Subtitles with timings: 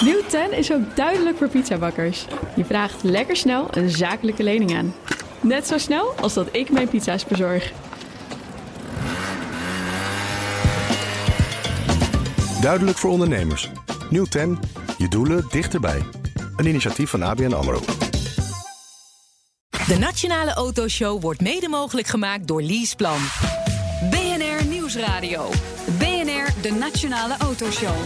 [0.00, 2.26] Nieuw 10 is ook duidelijk voor pizzabakkers.
[2.56, 4.94] Je vraagt lekker snel een zakelijke lening aan.
[5.40, 7.72] Net zo snel als dat ik mijn pizza's bezorg.
[12.60, 13.70] Duidelijk voor ondernemers.
[14.10, 14.58] Nieuw 10.
[14.98, 16.02] Je doelen dichterbij.
[16.56, 17.80] Een initiatief van ABN AMRO.
[19.86, 23.18] De Nationale Autoshow wordt mede mogelijk gemaakt door Leaseplan.
[24.10, 25.50] BNR Nieuwsradio.
[25.98, 27.96] BNR, de Nationale Autoshow.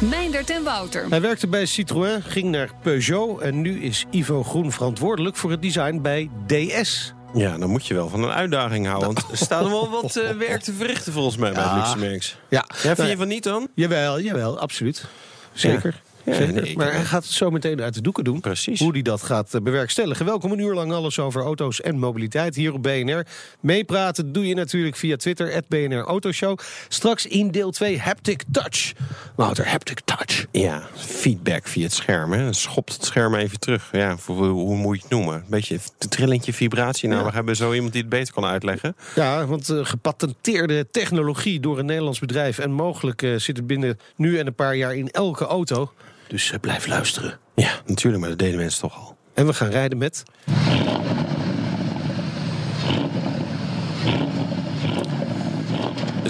[0.00, 1.06] Meindert en Wouter.
[1.08, 5.62] Hij werkte bij Citroën, ging naar Peugeot en nu is Ivo Groen verantwoordelijk voor het
[5.62, 7.12] design bij DS.
[7.34, 9.06] Ja, dan moet je wel van een uitdaging houden.
[9.14, 11.76] Want er staat er wel wat uh, werk te verrichten volgens mij bij Ja.
[11.76, 12.36] Luxemburgs.
[12.48, 13.68] Ja, Ja, vind Nou, je van niet dan?
[13.74, 15.04] Jawel, jawel, absoluut.
[15.52, 16.00] Zeker.
[16.04, 18.40] Ja, Nee, maar hij gaat het zo meteen uit de doeken doen.
[18.40, 18.80] Precies.
[18.80, 20.24] Hoe hij dat gaat eh, bewerkstelligen.
[20.26, 23.26] Welkom een uur lang alles over auto's en mobiliteit hier op BNR.
[23.60, 26.58] Meepraten doe je natuurlijk via Twitter, at BNR Autoshow.
[26.88, 28.92] Straks in deel 2 Haptic Touch.
[29.36, 30.46] Wouter, Haptic Touch.
[30.52, 32.32] Ja, feedback via het scherm.
[32.32, 32.52] Hè.
[32.52, 33.88] Schopt het scherm even terug.
[33.92, 35.34] Ja, voor, hoe- hoe moet je het noemen?
[35.34, 37.08] Een beetje een trillentje vibratie.
[37.08, 37.26] Nou, Ja.
[37.28, 38.96] we hebben zo iemand die het beter kan uitleggen.
[39.14, 42.58] Ja, want eh, gepatenteerde technologie door een Nederlands bedrijf.
[42.58, 45.92] En mogelijk eh, zit het binnen nu en een paar jaar in elke auto.
[46.28, 47.38] Dus eh, blijf luisteren.
[47.54, 49.16] Ja, natuurlijk, maar dat deden mensen toch al.
[49.34, 50.22] En we gaan rijden met...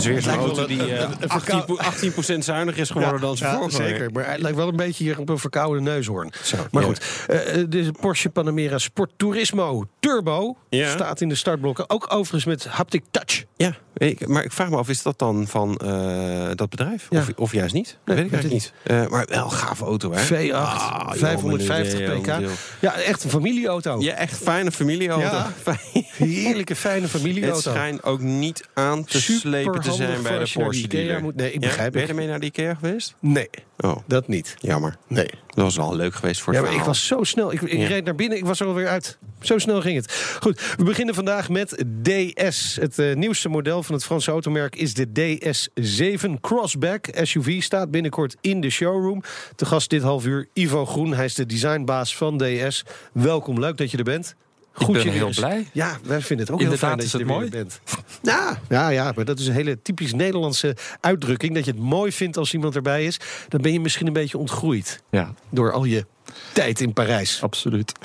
[0.03, 1.79] Dus weer zo'n auto die eh, een- een 18, verkou-
[2.37, 3.77] 18% zuiniger is geworden dan zijn ja, vorige.
[3.77, 4.11] zeker.
[4.13, 6.33] Maar hij lijkt wel een beetje hier op een verkoude neushoorn.
[6.43, 6.89] Zo, maar ja.
[6.89, 11.91] goed, eh, eh, de Porsche Panamera Sport Turismo Turbo staat in de startblokken.
[11.91, 13.45] Ook overigens met haptic touch.
[13.57, 13.75] Ja,
[14.27, 17.07] maar ik vraag me af, is dat dan van eh, dat bedrijf?
[17.11, 17.87] Of, of juist niet?
[18.05, 18.73] Dat Nee, weet ik eigenlijk niet.
[18.83, 20.25] Eh, maar wel een gave auto, hè?
[20.27, 22.27] V8, Ah, joh, 550 maar dit, pk.
[22.29, 24.01] eh, Ja, echt een familieauto.
[24.01, 25.43] Ja, echt fijne familieauto.
[26.17, 27.71] Heerlijke, fijne Het familieauto.
[27.71, 31.23] schijnt ook niet aan te slepen te zijn bij de Porsche Ikea dealer.
[31.23, 31.35] moet.
[31.37, 31.69] Nee, ik Ja?
[31.69, 33.15] begrijp Ben je ermee naar de Ikea geweest?
[33.21, 33.49] Nee,
[33.81, 34.55] Oh, dat niet.
[34.59, 34.97] jammer.
[35.07, 35.31] Nee.
[35.47, 37.53] Dat was wel leuk geweest voor Ja, maar ik was zo snel.
[37.53, 37.87] Ik, ik Ja.
[37.87, 39.19] reed naar binnen, ik was er alweer uit.
[39.41, 40.13] Zo snel ging het.
[40.41, 42.77] Goed, we beginnen vandaag met DS.
[42.81, 47.63] Het eh, nieuwste model van het Franse automerk is de DS7 Crossback SUV.
[47.63, 49.23] Staat binnenkort in de showroom.
[49.57, 51.15] Te gast dit half uur Ivo Groen.
[51.15, 52.85] Hij is de designbaas van DS.
[53.13, 54.35] Welkom, leuk dat je er bent.
[54.79, 55.67] Goed ben je heel eens- blij.
[55.73, 57.49] Ja, wij vinden het ook Inderdaad heel fijn dat je er weer mooi.
[57.51, 57.81] bent.
[58.23, 61.55] Ja, ja, ja, maar dat is een hele typisch Nederlandse uitdrukking.
[61.55, 63.21] Dat je het mooi vindt als iemand erbij is.
[63.49, 66.07] Dan ben je misschien een beetje ontgroeid Ja, door al je
[66.53, 67.43] tijd in Parijs.
[67.43, 67.93] absoluut.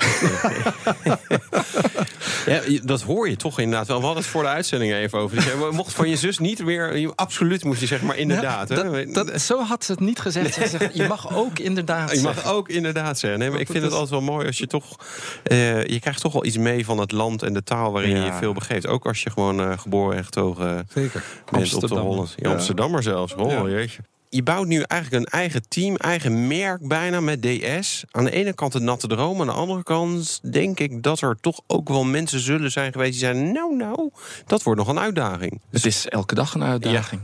[2.46, 3.98] Ja, dat hoor je toch inderdaad wel.
[3.98, 5.36] We hadden het voor de uitzending even over.
[5.36, 6.96] Dus je mocht van je zus niet meer...
[6.96, 8.68] je- Absoluut moest je zeggen, maar inderdaad.
[8.68, 9.06] hè?
[9.12, 10.54] Dat, dat, zo had ze het niet gezegd.
[10.54, 12.52] Ze zegt, je mag ook inderdaad Je mag zeggen.
[12.52, 13.38] ook inderdaad zeggen.
[13.40, 14.96] Nee, maar ik vind het altijd wel mooi als je toch...
[15.42, 18.16] eh, je krijgt toch wel iets mee van het land en de taal waarin je
[18.16, 18.24] Ja.
[18.26, 18.86] je veel begeeft.
[18.86, 21.12] Ook als je gewoon eh, geboren en getogen Zeker.
[21.22, 22.04] bent op de Amsterdammer.
[22.06, 22.32] Holland.
[22.36, 23.34] Ja, Amsterdammer zelfs.
[23.34, 23.68] Oh, Ja.
[23.68, 24.02] jeetje.
[24.34, 28.04] Je bouwt nu eigenlijk een eigen team, eigen merk bijna met DS.
[28.10, 29.40] Aan de ene kant een natte droom.
[29.40, 33.10] Aan de andere kant denk ik dat er toch ook wel mensen zullen zijn geweest...
[33.10, 34.10] die zeiden, nou, nou,
[34.46, 35.60] dat wordt nog een uitdaging.
[35.70, 37.20] Het is elke dag een uitdaging.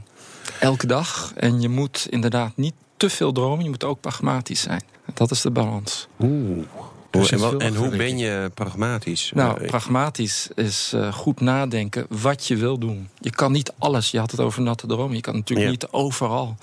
[0.61, 1.33] Elke dag.
[1.37, 3.65] En je moet inderdaad niet te veel dromen.
[3.65, 4.83] Je moet ook pragmatisch zijn.
[5.15, 6.09] Dat is de balans.
[6.21, 6.65] Oeh.
[7.11, 9.31] En, wat- veel en hoe ben je pragmatisch?
[9.35, 13.09] Nou, Eh, pragmatisch is eh, goed nadenken wat je wil doen.
[13.19, 14.11] Je kan niet alles.
[14.11, 15.17] Je had het over natte dromen.
[15.17, 15.73] Je kan natuurlijk Ja.
[15.73, 16.57] niet overal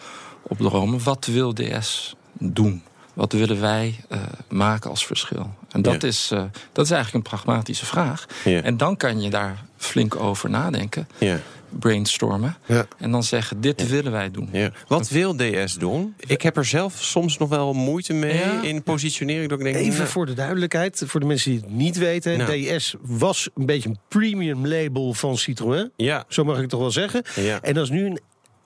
[0.48, 1.04] op dromen.
[1.04, 2.82] Wat wil DS doen?
[3.14, 4.20] Wat willen wij eh,
[4.50, 5.54] maken als verschil?
[5.72, 6.08] En dat, Ja.
[6.08, 8.26] is, eh, dat is eigenlijk een pragmatische vraag.
[8.44, 8.62] Ja.
[8.62, 12.58] En dan kan je daar flink over nadenken, ja, brainstormen.
[12.66, 12.88] Ja.
[12.98, 14.50] En dan zeggen, dit willen wij doen.
[14.52, 14.72] ja.
[14.88, 16.14] Wat wil DS doen?
[16.18, 18.62] Ik heb er zelf soms nog wel moeite mee Ja.
[18.62, 19.50] in positionering.
[19.50, 22.38] Dat ik denk, Even nou, voor de duidelijkheid, voor de mensen die het niet weten.
[22.38, 22.78] Nou.
[22.78, 25.92] DS was een beetje een premium label van Citroën.
[25.96, 27.24] Ja, Zo mag ik het toch wel zeggen.
[27.36, 27.62] ja.
[27.62, 28.20] En dat is nu een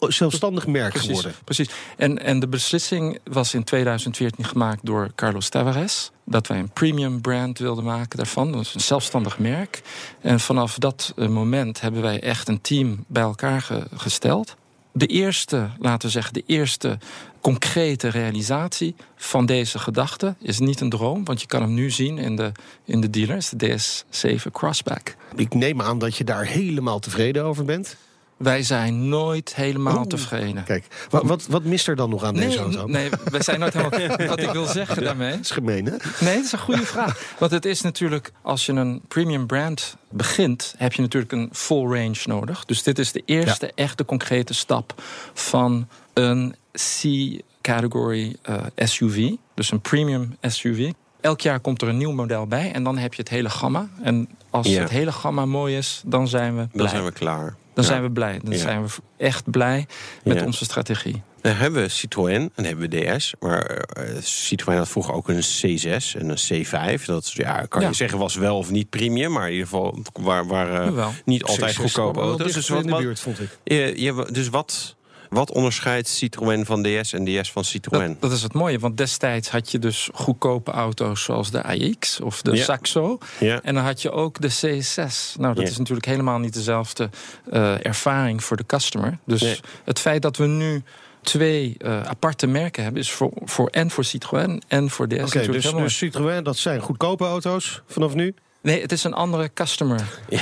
[0.08, 1.34] zelfstandig merk Precies, geworden.
[1.44, 1.70] precies.
[1.98, 6.12] En, en de beslissing was in 2014 gemaakt door Carlos Tavares.
[6.26, 8.60] Dat wij een premium brand wilden maken daarvan.
[8.60, 9.82] Is een zelfstandig merk.
[10.22, 14.56] En vanaf dat eh, moment hebben wij echt een team bij elkaar ge- gesteld.
[14.94, 16.98] De eerste, laten we zeggen, de eerste
[17.42, 21.26] concrete realisatie van deze gedachte is niet een droom.
[21.26, 22.52] Want je kan hem nu zien in de,
[22.86, 25.16] in de dealers, de DS7 Crossback.
[25.36, 27.96] Ik neem aan dat je daar helemaal tevreden over bent.
[28.44, 30.06] Wij zijn nooit helemaal Oeh.
[30.08, 30.64] tevreden.
[30.64, 32.86] Kijk, wat, wat, wat mist er dan nog aan deze Nee, auto?
[32.86, 34.28] nee, we zijn nooit helemaal.
[34.28, 35.32] Wat ik wil zeggen daarmee.
[35.32, 35.92] Dat is gemeen, hè?
[36.26, 37.24] Nee, dat is een goede vraag.
[37.40, 41.84] Want het is natuurlijk, als je een premium brand begint, heb je natuurlijk een full
[41.84, 42.66] range nodig.
[42.66, 45.02] Dus dit is de eerste echte concrete stap
[45.34, 49.30] van een C-category eh, SUV.
[49.54, 50.92] Dus een premium SUV.
[51.22, 53.90] Elk jaar komt er een nieuw model bij en dan heb je het hele gamma.
[54.04, 54.82] En als Ja.
[54.82, 56.70] het hele gamma mooi is, dan zijn we blij.
[56.86, 57.56] Dan zijn we klaar.
[57.74, 57.90] Dan Ja.
[57.90, 58.40] zijn we blij.
[58.44, 58.60] Dan Ja.
[58.60, 59.86] zijn we echt blij
[60.24, 60.46] met Ja.
[60.46, 61.22] onze strategie.
[61.42, 63.34] Dan hebben we Citroën en hebben we DS.
[63.40, 67.06] Maar eh, Citroën had vroeger ook een C6 en een C5.
[67.06, 67.88] Dat ja, kan Ja.
[67.88, 69.32] je zeggen was wel of niet premium.
[69.32, 72.54] Maar in ieder geval waar, waar eh, niet altijd C6 goedkope auto's.
[72.54, 73.58] Dus in wat, de buurt, vond ik.
[73.64, 74.96] eh, je- dus wat,
[75.32, 78.08] wat onderscheidt Citroën van DS en DS van Citroën?
[78.08, 82.20] Dat, dat is het mooie, want destijds had je dus goedkope auto's zoals de AX
[82.20, 82.64] of de Ja.
[82.64, 83.18] Saxo.
[83.40, 83.60] ja.
[83.64, 85.36] En dan had je ook de CS6.
[85.40, 85.70] Nou, dat Ja.
[85.70, 87.10] is natuurlijk helemaal niet dezelfde
[87.52, 89.18] eh, ervaring voor de customer.
[89.26, 89.60] Dus Nee.
[89.84, 90.84] het feit dat we nu
[91.22, 95.52] twee eh, aparte merken hebben, is voor, voor en voor Citroën en voor DS Oké,
[95.52, 98.34] dus, dus Citroën, dat zijn goedkope auto's vanaf nu.
[98.62, 100.02] Nee, het is een andere customer.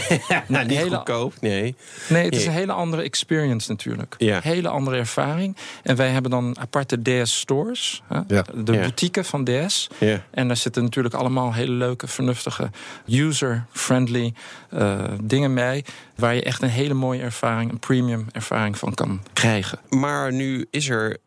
[0.47, 1.75] Nou, niet hele- goedkoop, nee.
[2.09, 4.15] Nee, het is een hele andere experience natuurlijk.
[4.17, 4.39] Ja.
[4.43, 5.55] Hele andere ervaring.
[5.83, 8.03] En wij hebben dan aparte DS-stores.
[8.09, 8.23] Ja.
[8.27, 8.79] De Ja.
[8.79, 9.87] boutique van DS.
[9.97, 10.21] Ja.
[10.31, 12.69] En daar zitten natuurlijk allemaal hele leuke, vernuftige,
[13.07, 14.33] user-friendly
[14.69, 15.85] eh, dingen bij.
[16.15, 19.79] Waar je echt een hele mooie ervaring, een premium ervaring van kan krijgen.
[19.89, 21.17] Maar nu is er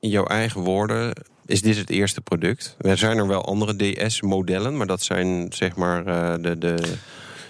[0.00, 1.12] in jouw eigen woorden.
[1.48, 2.76] Is dit het eerste product?
[2.80, 6.74] Er zijn er wel andere DS-modellen, maar dat zijn zeg maar eh, de, de.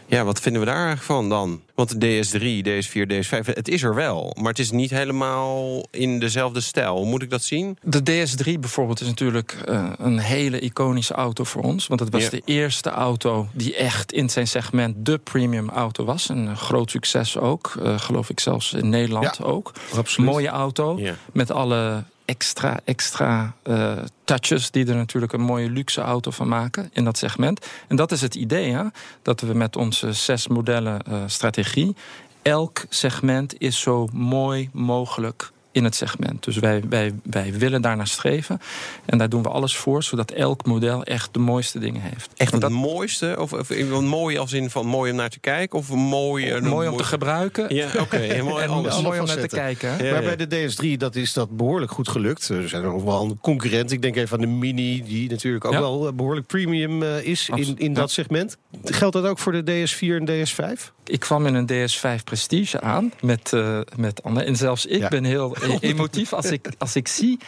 [0.07, 1.61] Ja, wat vinden we daar eigenlijk van dan?
[1.75, 4.35] Want de DS3, DS4, DS5, het is er wel.
[4.41, 6.97] Maar het is niet helemaal in dezelfde stijl.
[6.97, 7.79] Hoe moet ik dat zien?
[7.83, 11.87] De DS3 bijvoorbeeld is natuurlijk eh, een hele iconische auto voor ons.
[11.87, 12.31] Want het was Ja.
[12.31, 16.29] de eerste auto die echt in zijn segment de premium auto was.
[16.29, 17.75] Een groot succes ook.
[17.83, 19.73] eh, geloof ik zelfs in Nederland Ja, ook.
[19.97, 20.31] Absoluut.
[20.31, 20.99] Mooie auto.
[20.99, 21.15] Ja.
[21.33, 23.93] Met alle extra, extra eh,
[24.25, 27.67] touches die er natuurlijk een mooie luxe auto van maken in dat segment.
[27.89, 28.85] En dat is het idee, hè?
[29.23, 31.97] dat we met onze zes modellen eh, strategie
[32.43, 36.45] elk segment is zo mooi mogelijk in het segment.
[36.45, 38.61] Dus wij, wij, wij willen daar naar streven.
[39.05, 42.31] En daar doen we alles voor, zodat elk model echt de mooiste dingen heeft.
[42.37, 43.37] Echt het dat, mooiste?
[43.39, 43.71] Of, of
[44.01, 45.79] mooi als in van mooi om naar te kijken?
[45.79, 46.61] Of mooi...
[46.61, 47.75] mooi om te gebruiken.
[47.75, 48.19] Ja, oké.
[48.43, 49.03] mooi en alles.
[49.03, 50.05] mooi om naar te kijken.
[50.05, 50.37] Ja, maar ja.
[50.37, 52.49] bij de DS3 dat is dat behoorlijk goed gelukt.
[52.49, 53.91] Er zijn er nog wel een concurrent.
[53.93, 55.81] Ik denk even aan de Mini, die natuurlijk ook Ja.
[55.81, 57.95] wel eh, behoorlijk premium eh, is in, Absoluut, in ja.
[57.95, 58.57] dat segment.
[58.85, 60.97] Geldt dat ook voor de DS4 en DS5?
[61.05, 64.43] Ik kwam in een DS5 Prestige aan met, eh, met Anne.
[64.43, 65.09] En zelfs ik Ja.
[65.09, 67.39] ben heel emotief als ik, als ik zie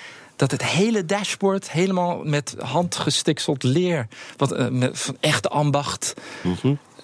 [0.41, 4.09] dat het hele dashboard helemaal met handgestikseld leer.
[4.37, 6.15] Wat, eh, met, van echte ambacht.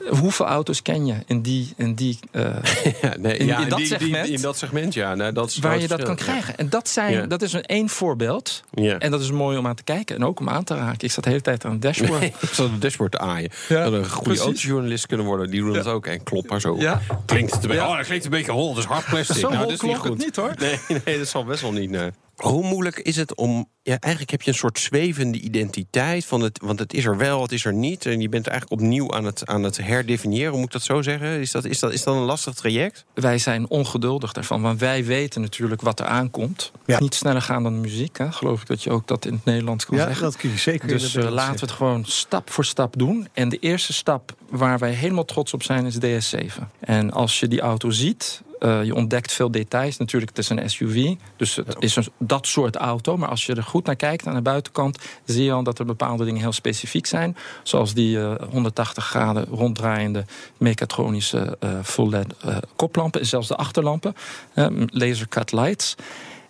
[0.08, 2.42] Hoeveel auto's ken je in die, in die eh,
[3.02, 4.28] Ja, nee, In- ja, in dat die- die- segment?
[4.28, 5.14] in dat segment, ja.
[5.14, 6.56] Nou, dat is waar je dat kan krijgen?
[6.56, 7.26] En dat, zijn, Ja.
[7.26, 8.62] dat is een één voorbeeld.
[8.72, 8.98] Ja.
[8.98, 11.00] En dat is mooi om aan te kijken en ook om aan te raken.
[11.06, 12.20] Ik zat de hele tijd aan het dashboard.
[12.20, 13.50] Nee, ik zat het dashboard te aaien.
[13.68, 15.50] Ja, dat een goede autojournalist kunnen worden.
[15.50, 16.06] Die doen dat ook.
[16.06, 16.76] En klopt maar zo.
[16.78, 17.00] Ja.
[17.24, 17.82] Klinkt het een beetje...
[17.84, 17.90] Ja.
[17.90, 18.74] Oh, dat klinkt een beetje hol.
[18.74, 19.36] Dat is hard plastic.
[19.36, 20.52] Zo nou, hol dat is niet klonk het niet, hoor.
[20.58, 21.90] Nee, nee, dat zal best wel niet.
[21.90, 22.10] Nee.
[22.36, 23.68] Hoe moeilijk is het om...
[23.86, 26.24] Ja, eigenlijk heb je een soort zwevende identiteit.
[26.24, 28.06] Van het, want het is er wel, het is er niet.
[28.06, 30.54] En je bent eigenlijk opnieuw aan het, aan het herdefiniëren.
[30.54, 31.40] Moet ik dat zo zeggen?
[31.40, 33.04] Is dat, is, dat, is dat een lastig traject?
[33.14, 34.62] wij zijn ongeduldig daarvan.
[34.62, 36.72] Want wij weten natuurlijk wat er aankomt.
[36.86, 37.00] Ja.
[37.00, 38.18] Niet sneller gaan dan de muziek.
[38.18, 38.32] Hè?
[38.32, 40.22] Geloof ik dat je ook dat in het Nederlands kan Ja, zeggen.
[40.22, 43.28] dat kun je zeker Dus eh, laten we het gewoon stap voor stap doen.
[43.32, 46.62] En de eerste stap waar wij helemaal trots op zijn is DS7.
[46.80, 49.96] En als je die auto ziet, eh, je ontdekt veel details.
[49.96, 53.16] Natuurlijk, het is een SUV, dus het is een, dat soort auto.
[53.16, 54.98] Maar als je er goed naar kijkt aan de buitenkant...
[55.24, 57.36] zie je al dat er bepaalde dingen heel specifiek zijn.
[57.62, 60.24] Zoals die eh, 180 graden ronddraaiende
[60.56, 63.20] mechatronische eh full LED eh, koplampen.
[63.20, 64.16] En zelfs de achterlampen,
[64.54, 65.96] eh, laser cut lights.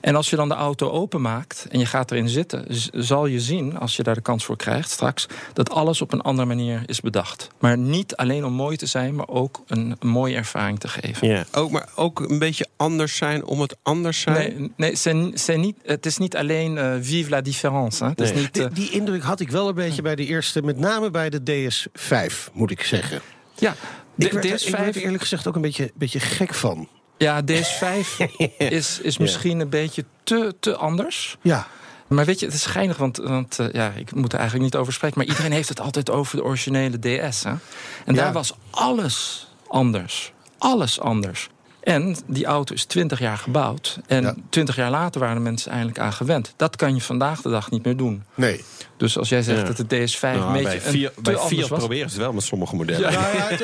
[0.01, 3.79] En als je dan de auto openmaakt en je gaat erin zitten, zal je zien,
[3.79, 7.01] als je daar de kans voor krijgt straks, dat alles op een andere manier is
[7.01, 7.49] bedacht.
[7.59, 11.29] Maar niet alleen om mooi te zijn, maar ook een, een mooie ervaring te geven.
[11.29, 11.45] Ja.
[11.53, 14.57] Ook, maar ook een beetje anders zijn om het anders zijn?
[14.59, 18.05] Nee, nee c'est- c'est niet, het is niet alleen eh, vive la différence.
[18.05, 18.11] Hè.
[18.11, 20.63] Het is niet, eh, Die, die indruk had ik wel een beetje bij de eerste,
[20.63, 23.21] met name bij de DS5, moet ik zeggen.
[23.55, 23.77] ja, Ik
[24.15, 26.89] de, werd, er- ik werd er DS5, eerlijk gezegd ook een beetje, beetje gek van.
[27.19, 28.07] Ja, DS5
[28.59, 31.37] is, is misschien een beetje te, te anders.
[31.43, 31.67] Ja,
[32.07, 34.81] Maar weet je, het is geinig, want, want eh, ja, ik moet er eigenlijk niet
[34.81, 35.19] over spreken.
[35.19, 37.43] Maar iedereen heeft het altijd over de originele DS.
[37.45, 37.51] Hè?
[37.51, 37.61] En
[38.05, 38.13] Ja.
[38.13, 40.33] daar was alles anders.
[40.59, 41.49] Alles anders.
[41.87, 43.99] En die auto is 20 jaar gebouwd.
[44.07, 44.35] En Ja.
[44.51, 46.55] 20 jaar later waren de mensen eindelijk aan gewend.
[46.57, 48.23] Dat kan je vandaag de dag niet meer doen.
[48.35, 48.65] nee.
[48.97, 49.65] Dus als jij zegt Ja.
[49.73, 51.79] dat de DS5 een Nou, beetje bij een te bij Fiat was.
[51.79, 53.11] proberen ze het wel met sommige modellen.
[53.13, 53.21] Ja.
[53.21, 53.47] Nou ja,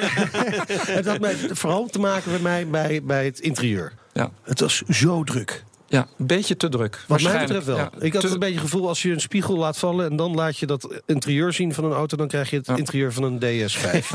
[0.67, 3.93] het, het had mij vooral te maken bij mij bij, bij het interieur.
[4.13, 4.31] Ja.
[4.43, 5.65] Het was zo druk.
[5.87, 6.91] Ja, een beetje te druk.
[6.93, 7.47] Wat mij Waarschijnlijk.
[7.47, 7.77] betreft wel.
[7.77, 10.11] Ja, ik had te- een beetje het gevoel als je een spiegel laat vallen...
[10.11, 12.17] en dan laat je dat interieur zien van een auto...
[12.17, 12.77] dan krijg je het Ja.
[12.77, 14.11] interieur van een DS5.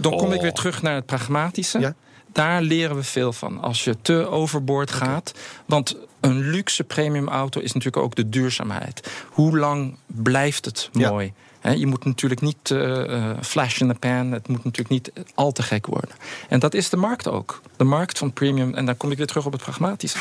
[0.00, 0.42] Dan kom ik Oh.
[0.42, 1.94] weer terug naar het pragmatische.
[2.34, 3.60] Daar leren we veel van.
[3.62, 5.32] Als je te overboord gaat.
[5.66, 9.10] Want een luxe premium auto is natuurlijk ook de duurzaamheid.
[9.30, 11.10] Hoe lang blijft het Ja.
[11.10, 11.32] mooi?
[11.76, 14.32] Je moet natuurlijk niet eh, eh, flash in the pan.
[14.32, 16.10] Het moet natuurlijk niet al te gek worden.
[16.48, 17.60] En dat is de markt ook.
[17.76, 18.74] De markt van premium.
[18.74, 20.18] En dan kom ik weer terug op het pragmatische.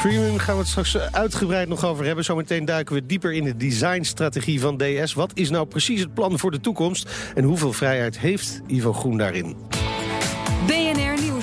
[0.00, 2.24] Premium gaan we het straks uitgebreid nog over hebben.
[2.24, 5.12] Zometeen duiken we dieper in de designstrategie van DS.
[5.14, 7.10] Wat is nou precies het plan voor de toekomst?
[7.34, 9.56] En hoeveel vrijheid heeft Ivo Groen daarin?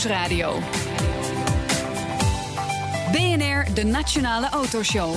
[0.01, 0.60] BNR Nieuwsradio.
[3.12, 5.15] BNR, de Nationale Autoshow.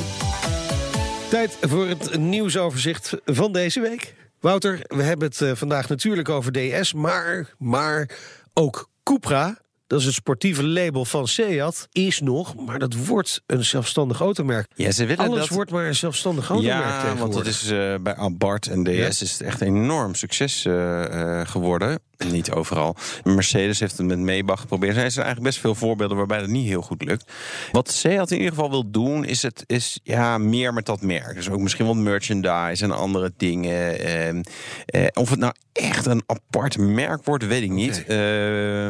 [1.31, 4.14] Tijd voor het nieuwsoverzicht van deze week.
[4.41, 8.11] Wouter, we hebben het eh, vandaag natuurlijk over DS, maar, maar
[8.55, 9.59] ook Cupra.
[9.87, 11.88] Dat is het sportieve label van Seat.
[11.93, 14.71] Is nog, maar dat wordt een zelfstandig automerk.
[14.75, 15.49] Ja, ze willen Alles dat...
[15.49, 19.07] wordt maar een zelfstandig automerk Ja, want dat is eh, bij Abarth en DS Ja.
[19.07, 21.99] is het echt een enorm succes eh, eh, geworden.
[22.31, 22.97] Niet overal.
[23.25, 24.97] Mercedes heeft het met Maybach geprobeerd.
[24.97, 27.33] Er zijn eigenlijk best veel voorbeelden waarbij dat niet heel goed lukt.
[27.73, 31.35] Wat Seat in ieder geval wil doen, is, het, is ja, meer met dat merk.
[31.35, 33.99] Dus ook misschien wat merchandise en andere dingen.
[33.99, 34.43] Ehm,
[34.87, 38.04] eh, of het nou echt een apart merk wordt, weet ik niet.
[38.07, 38.16] Eh,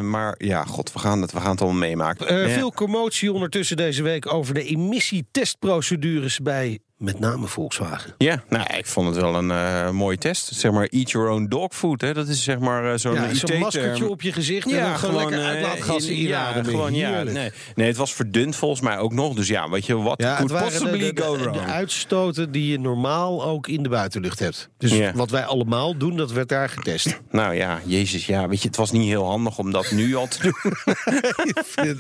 [0.01, 2.29] maar ja, god, we gaan het, we gaan het allemaal meemaken.
[2.29, 2.55] Eh, Ja.
[2.55, 8.15] Veel commotie ondertussen deze week over de emissietestprocedures bij met name Volkswagen.
[8.19, 10.55] Ja, nou, ik vond het wel een eh, mooie test.
[10.55, 12.01] Zeg maar, eat your own dog food.
[12.01, 12.15] Hè?
[12.15, 15.15] Dat is zeg maar eh, zo'n Ja, zo'n maskertje op je gezicht en dan gewoon
[15.17, 17.51] lekker eh, uitlaatgassen in- ja, gewoon, ja, nee.
[17.75, 19.35] nee, het was verdund volgens mij ook nog.
[19.35, 21.57] Dus ja, weet je, wat Ja, het could de, possibly de, go de, wrong?
[21.57, 24.69] de uitstoten die je normaal ook in de buitenlucht hebt.
[24.79, 25.13] Dus Ja.
[25.15, 27.21] wat wij allemaal doen, dat werd daar getest.
[27.31, 30.29] Nou ja, jezus, ja, weet je, het was niet heel handig om dat nu al
[30.29, 30.55] te doen.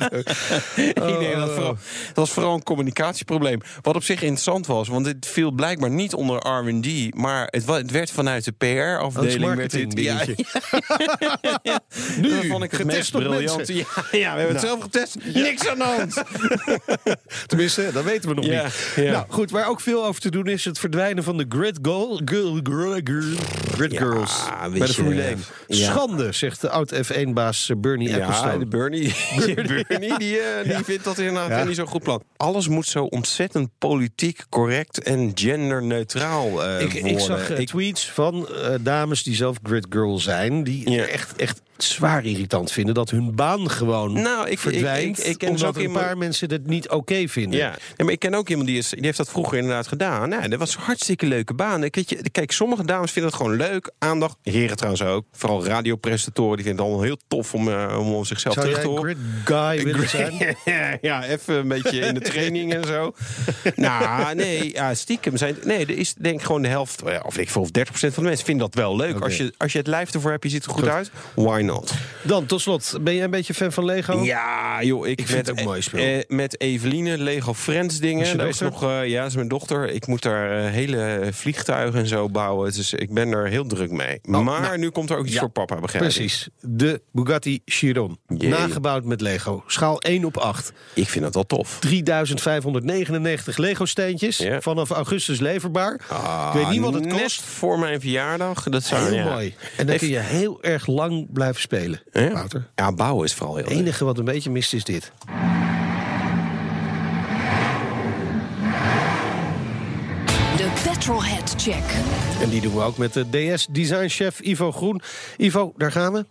[0.95, 3.61] Ik denk dat, vooral, dat was vooral een communicatieprobleem.
[3.83, 7.77] Wat op zich interessant was, want dit viel blijkbaar niet onder R&D, maar het, wa-
[7.77, 9.55] het werd vanuit de PR-afdeling.
[9.55, 10.45] werd dit- ja, marketingdingetje.
[12.21, 13.57] nu, Nu, dat vond ik het getest op briljante.
[13.57, 13.75] mensen.
[13.75, 13.85] Ja,
[14.19, 15.17] ja, we hebben het zelf getest.
[15.35, 16.23] Niks aan de hand.
[17.47, 18.73] Tenminste, dat weten we nog Ja, niet.
[18.97, 19.11] ja.
[19.13, 22.21] Nou goed, waar ook veel over te doen is het verdwijnen van de grid, goal,
[22.25, 23.37] girl, girl, girl-
[23.75, 25.39] grid Ja, girls bij de Formule 1.
[25.67, 25.91] ja.
[25.91, 28.59] Schande, zegt de oud F1-baas Bernie Ja, Ecclestone.
[28.59, 29.15] de Bernie,
[29.89, 31.65] Bernie die, eh, die vindt dat inderdaad Ja.
[31.65, 32.23] niet zo'n goed plan.
[32.37, 37.11] Alles moet zo ontzettend politiek correct en genderneutraal eh Ik, worden.
[37.11, 40.65] ik zag eh, tweets van eh, dames die zelf grid girl zijn...
[40.65, 41.05] die Ja.
[41.05, 45.19] echt, echt zwaar irritant vinden dat hun baan gewoon Nou, ik- verdwijnt...
[45.19, 47.59] ik- ik- ik ken dus omdat ook een iemand- paar mensen het niet oké vinden.
[47.59, 50.29] Ja, maar ik ken ook iemand die, is, die heeft dat vroeger inderdaad gedaan.
[50.29, 51.81] Nou, dat was een hartstikke leuke baan.
[51.83, 51.91] Je,
[52.33, 53.91] kijk, sommige dames vinden het gewoon leuk.
[53.99, 55.25] Aandacht, heren trouwens ook.
[55.33, 58.89] Vooral radiopresentatoren, die vinden het allemaal heel tof om, eh, om zichzelf Zou terug te
[58.89, 59.17] horen.
[59.45, 60.57] guy willen zijn?
[61.01, 63.15] ja, even een beetje in de training en zo.
[63.77, 65.57] nou, nee, ja, stiekem zijn.
[65.65, 68.23] Nee, er is denk ik gewoon de helft, eh, of ik veel, of 30% van
[68.23, 69.21] de mensen vinden dat wel leuk.
[69.21, 70.89] Als, je, als je het lijf ervoor hebt, je ziet er goed, Goed.
[70.91, 71.11] uit.
[71.35, 71.93] Why not?
[72.23, 74.23] Dan, tot slot, ben jij een beetje fan van Lego?
[74.25, 76.01] Ja, joh, ik, Ik vind het ook mooi spel.
[76.01, 78.37] eh, met Eveline, Lego Friends dingen.
[78.37, 79.89] Daar is nog, eh, ja, dat is mijn dochter.
[79.89, 82.73] Ik moet daar eh, hele vliegtuigen en zo bouwen.
[82.73, 84.19] Dus ik ben er heel druk mee.
[84.23, 84.79] maar nou.
[84.79, 86.03] nu komt er ook iets Ja, voor papa, begrijp.
[86.05, 86.49] Precies.
[86.61, 88.19] De Bugatti Chiron.
[88.27, 88.51] Jee.
[88.51, 89.65] Nagebouwd met Lego.
[89.67, 90.73] Schaal 1 op 8.
[90.95, 91.77] Ik vind dat wel tof.
[91.81, 94.47] 3599 Lego-steentjes.
[94.59, 95.95] Vanaf augustus leverbaar.
[95.95, 97.43] ik weet niet wat het kost.
[97.43, 98.63] voor mijn verjaardag.
[98.63, 99.25] Dat zou, Heel ja.
[99.33, 99.55] mooi.
[99.77, 102.01] En dan kun je heel erg lang blijven spelen.
[102.13, 102.31] Ja?
[102.33, 102.69] Wouter.
[102.75, 103.83] Ja, bouwen is vooral heel Het leuk.
[103.83, 105.13] enige wat een beetje mist is dit.
[110.57, 111.83] De Petrolhead Check.
[112.43, 115.01] En die doen we ook met de DS-designchef Ivo Groen.
[115.37, 116.27] Ivo, daar gaan we.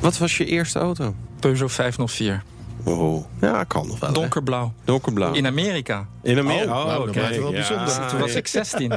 [0.00, 1.14] Wat was je eerste auto?
[1.40, 2.42] Peugeot 504.
[2.84, 4.08] Oh, ja, kan nog wel.
[4.08, 4.14] hè?
[4.14, 4.72] Donkerblauw.
[4.84, 5.32] Donkerblauw.
[5.32, 6.06] In Amerika.
[6.22, 6.80] In Amerika.
[6.80, 7.56] Oh, nou, dat maakt het wel Ja.
[7.56, 8.06] bijzonder.
[8.08, 8.88] Toen was ik 16.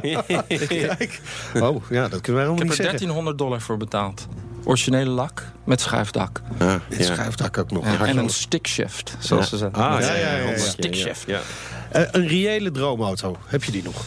[0.68, 1.20] Kijk.
[1.60, 2.82] Oh, ja, dat kunnen wij helemaal Ik heb niet er zeggen.
[2.84, 4.26] 1300 dollar voor betaald.
[4.66, 6.40] Originele lak met schuifdak.
[6.58, 7.84] Ah, schuifdak ook nog.
[7.84, 9.78] Ja, en een stickshift, zoals ze zeggen.
[9.78, 10.50] Ah, Ja, ja, ja, ja.
[10.50, 10.58] ja.
[10.58, 11.24] Stickshift.
[11.26, 11.40] Ja.
[11.90, 13.36] Eh, een reële droomauto.
[13.46, 14.04] Heb je die nog?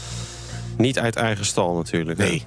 [0.78, 2.18] Niet uit eigen stal natuurlijk.
[2.18, 2.46] Nee.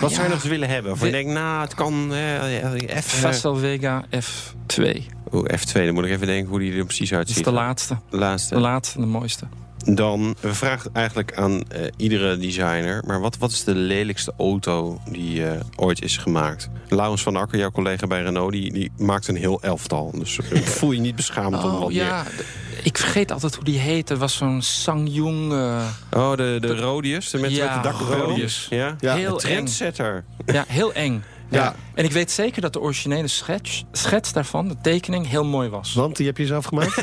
[0.00, 0.90] Wat zou je nog eens willen hebben?
[0.90, 4.82] Waarvan je De- denkt, nou, het kan eh, F, Vestel Vega F2.
[5.30, 7.36] oh, F2, dan moet ik even denken hoe die er precies Dat uitziet.
[7.36, 7.96] is de laatste.
[8.10, 8.54] De laatste.
[8.54, 9.44] De laatste en de mooiste.
[9.84, 13.02] Dan, we vragen eigenlijk aan eh, iedere designer...
[13.06, 16.68] maar wat, wat is de lelijkste auto die eh, ooit is gemaakt?
[16.88, 18.52] Laurens van Akker, jouw collega bij Renault...
[18.52, 20.10] die, die maakt een heel elftal.
[20.14, 21.94] Dus eh, voel je niet beschaamd om wat Oh meer...
[21.96, 22.24] ja,
[22.82, 24.12] ik vergeet altijd hoe die heette.
[24.12, 25.52] Het was zo'n Sangyong.
[25.52, 28.28] eh Oh, de, de Rodius, de met, Ja, met de dakrood.
[28.28, 28.66] Rodius.
[28.70, 28.96] Ja?
[29.00, 29.38] Ja, heel Een eng.
[29.38, 30.24] trendsetter.
[30.46, 31.22] Ja, heel eng.
[31.52, 31.62] Ja.
[31.62, 31.74] Ja.
[31.94, 35.92] En ik weet zeker dat de originele schets, schets daarvan, de tekening, heel mooi was.
[35.94, 37.02] Want die heb je zelf gemaakt?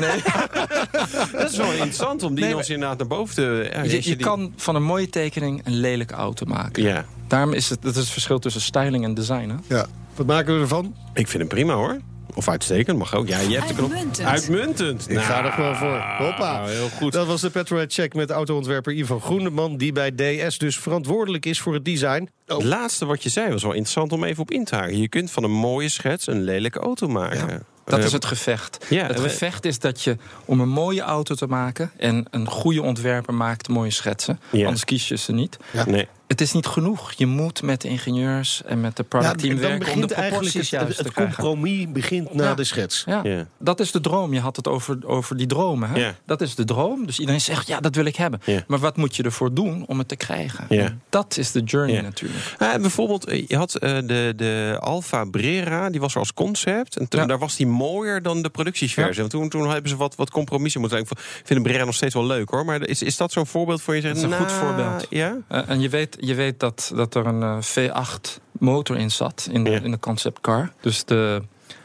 [1.32, 3.68] Dat is wel interessant om die Nee, nog eens inderdaad naar boven te...
[3.72, 6.82] Ja, Je, jeetje, je die- kan van een mooie tekening een lelijke auto maken.
[6.82, 9.48] Ja, Daarom is het, dat is het verschil tussen styling en design.
[9.48, 9.74] Hè?
[9.76, 9.86] Ja.
[10.14, 10.94] Wat maken we ervan?
[11.14, 11.98] ik vind hem prima hoor.
[12.40, 13.28] Of uitstekend, mag ook.
[13.28, 13.90] Ja, je hebt de knop.
[13.92, 14.26] Uitmuntend.
[14.28, 15.10] Uitmuntend.
[15.10, 16.02] Ik ga er gewoon voor.
[16.18, 16.52] Hoppa.
[16.58, 17.12] Nou, heel goed.
[17.12, 19.76] Dat was de Petrolhead Check met autoontwerper Ivan Groeneman...
[19.76, 22.28] die bij DS dus verantwoordelijk is voor het design.
[22.46, 22.56] Oh.
[22.56, 24.98] Het laatste wat je zei was wel interessant om even op in te haken.
[25.00, 27.62] Je kunt van een mooie schets een lelijke auto maken.
[27.84, 28.86] Dat Eh, is het gevecht.
[28.88, 31.90] ja, het gevecht is dat je om een mooie auto te maken...
[31.96, 34.40] en een goede ontwerper maakt mooie schetsen.
[34.50, 34.64] Ja.
[34.64, 35.56] Anders kies je ze niet.
[35.86, 36.08] Nee.
[36.30, 37.12] Het is niet genoeg.
[37.12, 39.92] Je moet met de ingenieurs en met de product team dan werken...
[39.92, 41.34] om de proporties het, juist het te krijgen.
[41.44, 42.54] compromis begint na Ja.
[42.54, 43.02] de schets.
[43.06, 43.20] Ja.
[43.22, 43.46] Ja.
[43.58, 44.32] Dat is de droom.
[44.34, 45.88] Je had het over, over die dromen.
[45.90, 45.98] Hè?
[46.00, 46.14] Ja.
[46.26, 47.06] Dat is de droom.
[47.06, 48.40] Dus iedereen zegt, ja, dat wil ik hebben.
[48.44, 48.64] Ja.
[48.66, 50.98] Maar wat moet je ervoor doen om het te krijgen?
[51.08, 52.02] Dat is de journey Ja.
[52.02, 52.56] natuurlijk.
[52.58, 56.96] Bijvoorbeeld, eh, je had eh, de, de Alfa Brera, die was er als concept.
[56.96, 57.26] En toen, Ja.
[57.26, 59.18] daar was die mooier dan de productieversie.
[59.20, 61.16] Want toen, toen hebben ze wat, wat compromissen moeten maken.
[61.16, 62.64] Ik vind de Brera nog steeds wel leuk hoor.
[62.64, 64.00] Maar is, is dat zo'n voorbeeld voor je?
[64.00, 65.06] Zegt, Dat is een goed nou, voorbeeld.
[65.10, 65.36] Ja?
[65.48, 69.48] Eh, en je weet, je weet dat, dat er een eh, V8 motor in zat
[69.52, 69.80] in de, Ja.
[69.80, 70.72] in de concept car.
[70.80, 71.42] Dus de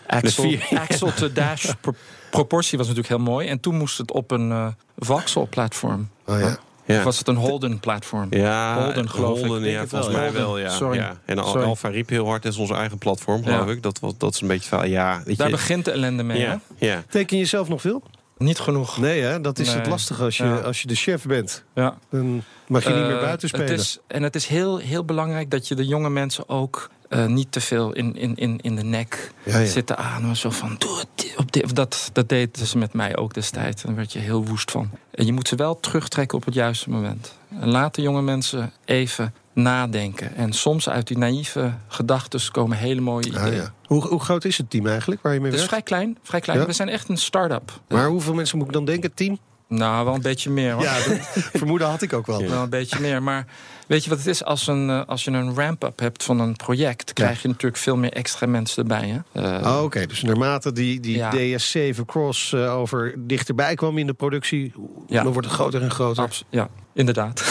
[0.07, 1.93] axle, to dash pro-
[2.29, 3.47] proportie was natuurlijk heel mooi.
[3.47, 6.09] En toen moest het op een eh Vauxhall platform.
[6.25, 6.57] Oh, ja.
[6.87, 6.97] Ja.
[6.97, 8.27] Of was het een Holden platform?
[8.29, 9.45] Ja, Holden, geloof ik.
[9.45, 10.37] Holden, Denk ja, het volgens wel, mij ja.
[10.37, 10.69] wel, ja.
[10.69, 10.97] Sorry.
[10.97, 11.17] ja.
[11.25, 11.65] En Al- Sorry.
[11.65, 13.71] Alfa riep heel hard, dat is onze eigen platform, geloof Ja.
[13.71, 13.83] ik.
[13.83, 16.39] Dat, was- dat is een beetje ja, weet Daar je, begint de ellende mee.
[16.39, 16.85] ja, Hè?
[16.87, 17.03] ja.
[17.09, 18.03] Teken je zelf nog veel?
[18.37, 18.97] Niet genoeg.
[18.97, 19.41] Nee, hè?
[19.41, 20.55] dat is het lastige als je, Ja.
[20.57, 21.63] als je de chef bent.
[21.73, 21.97] Ja.
[22.09, 23.67] Dan mag je niet meer Eh, buiten spelen.
[23.67, 27.25] Het is, en het is heel, heel belangrijk dat je de jonge mensen ook eh,
[27.25, 29.65] niet te veel in, in, in, in de nek Ja, ja.
[29.65, 30.35] zitten aan.
[30.35, 33.83] Zo van, doe het op Dat, dat deden ze met mij ook destijds.
[33.83, 34.89] Daar werd je heel woest van.
[35.11, 37.35] En je moet ze wel terugtrekken op het juiste moment.
[37.59, 40.35] En laat de jonge mensen even nadenken.
[40.35, 43.45] En soms uit die naïeve gedachten komen hele mooie ideeën.
[43.45, 43.73] Ah, ja.
[43.85, 45.87] hoe, hoe groot is het team eigenlijk waar je mee Het is werkt?
[45.87, 46.59] vrij klein, vrij klein.
[46.59, 46.65] Ja?
[46.65, 47.79] We zijn echt een start-up.
[47.89, 49.13] Maar hoeveel mensen moet ik dan denken?
[49.13, 49.39] Tien?
[49.67, 50.83] Nou, wel een beetje meer hoor.
[50.83, 51.19] Ja, dat
[51.59, 52.47] vermoeden had ik ook wel.
[52.47, 53.23] Wel een beetje meer.
[53.23, 53.45] Maar
[53.87, 54.43] weet je wat het is?
[54.43, 57.95] Als, een, eh, als je een ramp-up hebt van een project, krijg je natuurlijk veel
[57.97, 59.21] meer extra mensen erbij.
[59.31, 59.41] Hè?
[59.59, 61.31] Eh, Oh, Oké, dus naarmate die, die Ja.
[61.31, 64.73] DS7 Cross eh, over dichterbij kwam in de productie,
[65.07, 65.23] Ja.
[65.23, 66.23] dan wordt het groter en groter.
[66.23, 67.43] abs- ja, inderdaad.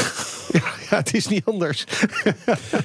[0.53, 0.61] Ja,
[1.05, 1.85] het is niet anders.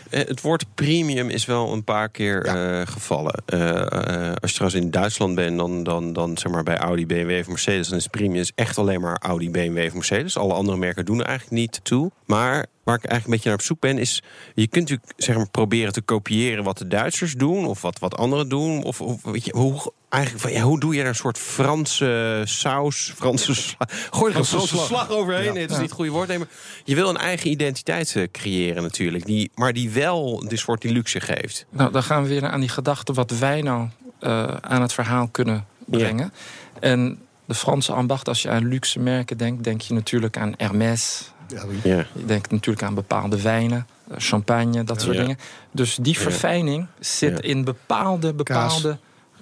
[0.09, 3.43] Eh, Het woord premium is wel een paar keer eh, gevallen.
[3.45, 7.39] Eh, als je trouwens in Duitsland bent, dan, dan, dan zeg maar bij Audi, BMW
[7.39, 10.37] of Mercedes, dan is premium is echt alleen maar Audi, BMW of Mercedes.
[10.37, 12.11] Alle andere merken doen er eigenlijk niet toe.
[12.25, 14.23] Maar waar ik eigenlijk een beetje naar op zoek ben, is
[14.55, 18.17] je kunt natuurlijk zeg maar proberen te kopiëren wat de Duitsers doen of wat, wat
[18.17, 18.83] anderen doen.
[18.83, 22.41] Of, of weet je, hoe, eigenlijk, van, ja, hoe doe je daar een soort Franse
[22.45, 24.85] saus, Franse sla, gooi er een Franse slag.
[24.85, 25.53] slag overheen.
[25.53, 26.27] Nee, dat is niet het goede woord.
[26.27, 26.47] Nee, maar
[26.83, 29.25] je wil een eigen identiteit eh, creëren natuurlijk.
[29.25, 31.65] Die, maar die wel een soort die luxe geeft.
[31.69, 33.87] nou, dan gaan we weer aan die gedachte wat wij nou
[34.19, 36.33] eh, aan het verhaal kunnen brengen.
[36.79, 41.31] En de Franse ambacht, als je aan luxe merken denkt, denk je natuurlijk aan Hermès.
[41.49, 41.63] Ja.
[41.83, 42.05] Ja.
[42.13, 45.21] Je denkt natuurlijk aan bepaalde wijnen, eh, champagne, dat soort Ja.
[45.21, 45.37] dingen.
[45.71, 47.41] Dus die verfijning zit Ja.
[47.41, 48.97] in bepaalde, bepaalde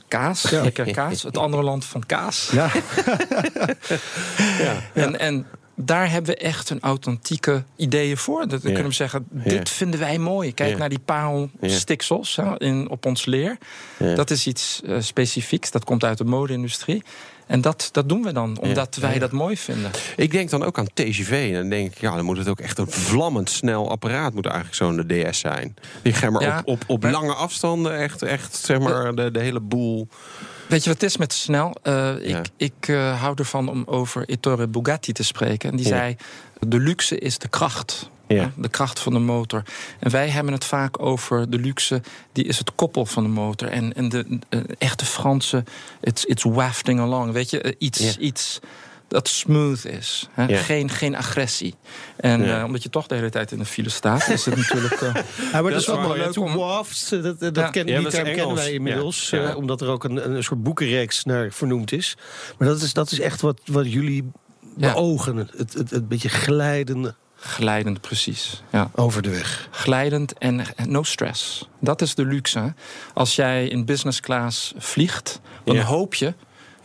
[0.07, 0.41] kaas.
[0.49, 0.61] Ja.
[0.63, 1.23] Lekker kaas.
[1.23, 2.51] Het andere land van kaas.
[2.53, 2.69] Ja.
[4.93, 8.47] En, en daar hebben we echt een authentieke ideeën voor.
[8.47, 8.73] Dat we Ja.
[8.73, 9.75] kunnen we zeggen, dit Ja.
[9.75, 10.53] vinden wij mooi.
[10.53, 10.77] Kijk Ja.
[10.77, 13.57] naar die paalstiksels hè, in, op ons leer.
[13.97, 14.15] Ja.
[14.15, 15.71] Dat is iets eh, specifieks.
[15.71, 17.03] Dat komt uit de mode-industrie.
[17.47, 19.91] En dat, dat doen we dan, omdat wij dat mooi vinden.
[20.15, 21.49] Ik denk dan ook aan TGV.
[21.53, 24.45] En dan denk ik, ja, dan moet het ook echt een vlammend snel apparaat moet
[24.45, 25.75] eigenlijk zo'n DS zijn.
[26.01, 29.31] Die ga maar Ja, op, op, op maar- lange afstanden echt, echt zeg maar, de,
[29.31, 30.07] de hele boel.
[30.67, 31.75] Weet je wat het is met snel?
[31.83, 32.15] Eh.
[32.21, 35.69] Ik, ik eh, hou ervan om over Ettore Bugatti te spreken.
[35.69, 36.15] En die zei,
[36.59, 38.09] de luxe is de kracht.
[38.27, 38.51] Ja.
[38.55, 39.63] De kracht van de motor.
[39.99, 43.67] En wij hebben het vaak over de luxe, die is het koppel van de motor.
[43.69, 45.63] En, en de eh, echte Franse,
[46.01, 47.31] it's, it's wafting along.
[47.31, 48.19] Weet je, eh, iets, Ja.
[48.19, 48.59] iets
[49.07, 50.27] dat smooth is.
[50.31, 50.45] Hè?
[50.45, 50.57] Ja.
[50.61, 51.75] Geen, geen agressie.
[52.17, 52.57] En Ja.
[52.59, 54.93] eh, omdat je toch de hele tijd in de file staat, is het natuurlijk...
[55.01, 55.13] eh,
[55.51, 56.15] Ja, maar dat, is wel.
[56.17, 57.69] Leuk om- wafts, dat, dat Ja.
[57.69, 59.31] ken, Ja, die term kennen wij inmiddels.
[59.31, 62.17] Eh, omdat er ook een, een soort boekenreeks naar vernoemd is.
[62.57, 64.31] Maar dat is, dat is echt wat, wat jullie
[64.77, 64.93] Ja.
[64.93, 65.35] beogen.
[65.37, 68.63] Het, het, het, het beetje glijdende glijdend, precies.
[68.71, 68.89] Ja.
[68.95, 69.67] over de weg.
[69.71, 71.67] glijdend en no stress.
[71.79, 72.73] Dat is de luxe.
[73.13, 75.83] Als jij in business class vliegt, dan Ja.
[75.83, 76.33] hoop je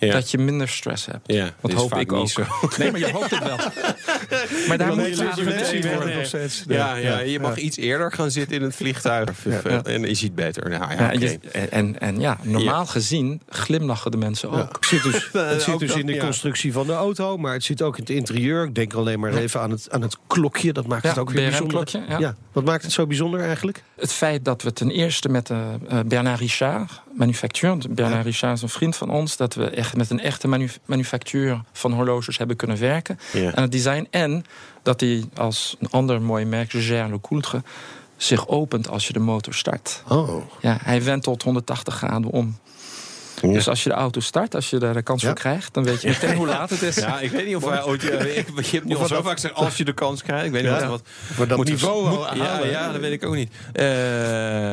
[0.07, 0.13] Ja.
[0.13, 1.33] dat je minder stress hebt.
[1.33, 2.29] Ja, dat hoop ik niet ook.
[2.29, 2.43] zo.
[2.79, 3.57] Nee, maar je hoopt het wel.
[4.69, 5.97] maar daar moet je turbulentie worden.
[5.97, 6.17] worden.
[6.17, 6.65] nog steeds.
[6.69, 9.47] Ja, ja, je mag iets eerder gaan zitten in het vliegtuig.
[9.83, 10.71] En je ziet beter.
[10.71, 11.31] Nou, ja, Ja,
[11.71, 14.77] en, en, ja, normaal gezien glimlachen de mensen ook.
[14.77, 17.65] Het zit dus, het zit ook dus in de constructie van de auto, maar het
[17.65, 18.65] zit ook in het interieur.
[18.65, 20.73] Ik denk alleen maar even aan het, aan het klokje.
[20.73, 21.89] Dat maakt het ook weer bijzonder.
[22.19, 22.35] Ja.
[22.53, 23.83] Wat maakt het zo bijzonder eigenlijk?
[23.97, 28.63] Het feit dat we ten eerste met de, eh, Bernard Richard, manufactuur, Bernard Richard is
[28.63, 32.57] een vriend van ons, dat we echt met een echte manu manufactuur van horloges hebben
[32.57, 33.55] kunnen werken Ja.
[33.55, 34.07] aan het design.
[34.11, 34.45] En
[34.83, 37.63] dat hij als een ander mooi merk, Jaeger LeCoultre,
[38.17, 40.03] zich opent als je de motor start.
[40.09, 42.57] Oh, Ja, hij wentelt 180 graden om.
[43.43, 45.29] Dus als je de auto start, als je daar de kans Ja.
[45.29, 46.97] voor krijgt, dan weet je meteen hoe laat het is.
[46.97, 48.11] Ja, ik weet niet of wij ooit...
[48.11, 50.45] eh, ik- je hebt nu al zo vaak gezegd, als je de kans krijgt.
[50.47, 50.79] Ik weet niet Ja.
[50.81, 50.89] wat...
[50.89, 51.03] wat
[51.33, 52.71] Voor dat moet- niveau moet- al ja, halen.
[52.71, 53.53] ja, dat weet ik ook niet.
[53.73, 53.85] Eh,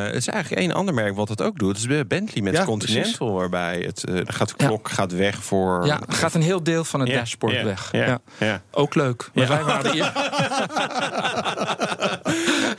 [0.04, 1.82] het is eigenlijk één ander merk wat het ook doet.
[1.82, 5.86] Het is Bentley met Ja, Continental, waarbij het, dan gaat de klok gaat weg voor...
[5.86, 7.90] Ja, gaat een heel deel van het Ja, dashboard ja, weg.
[7.92, 8.20] ja, Ja.
[8.38, 8.62] ja.
[8.72, 9.30] Ook leuk.
[9.34, 9.50] Maar Ja.
[9.56, 10.12] wij waren hier.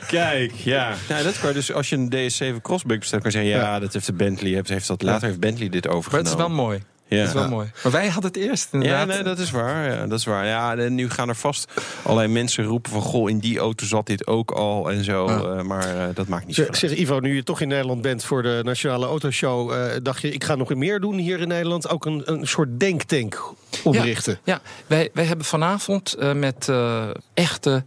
[0.11, 0.93] Kijk, ja.
[1.09, 2.09] Nou, dat kan dus als je een
[2.57, 5.27] DS7 Crossback bestelt, kan je zeggen, ja, dat heeft de Bentley, heeft, heeft dat, later
[5.27, 6.31] heeft Bentley dit Maar overgenomen.
[6.31, 6.83] het is wel mooi.
[7.07, 7.17] Ja.
[7.17, 7.71] Het is wel mooi.
[7.83, 9.07] Maar wij hadden het eerst Ja, inderdaad.
[9.07, 9.91] nee, dat is waar.
[9.91, 10.45] Ja, dat is waar.
[10.45, 11.71] Ja, en nu gaan er vast
[12.03, 13.01] allerlei mensen roepen van...
[13.01, 15.29] goh, in die auto zat dit ook al en zo.
[15.29, 15.37] Ja.
[15.57, 18.23] eh, maar eh, dat maakt niet Zeg, zeg Ivo, nu je toch in Nederland bent
[18.23, 19.71] voor de Nationale Autoshow...
[19.73, 21.89] eh, dacht je, ik ga nog meer doen hier in Nederland.
[21.89, 23.43] Ook een, een soort denktank
[23.83, 24.39] oprichten.
[24.43, 27.83] Ja, wij, wij hebben vanavond eh, met eh, echte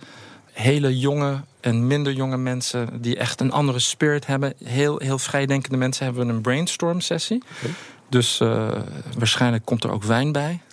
[0.55, 5.77] hele jonge en minder jonge mensen die echt een andere spirit hebben, heel, heel vrijdenkende
[5.77, 7.43] mensen, hebben we een brainstorm sessie.
[8.09, 8.69] Dus eh,
[9.19, 10.61] waarschijnlijk komt er ook wijn bij.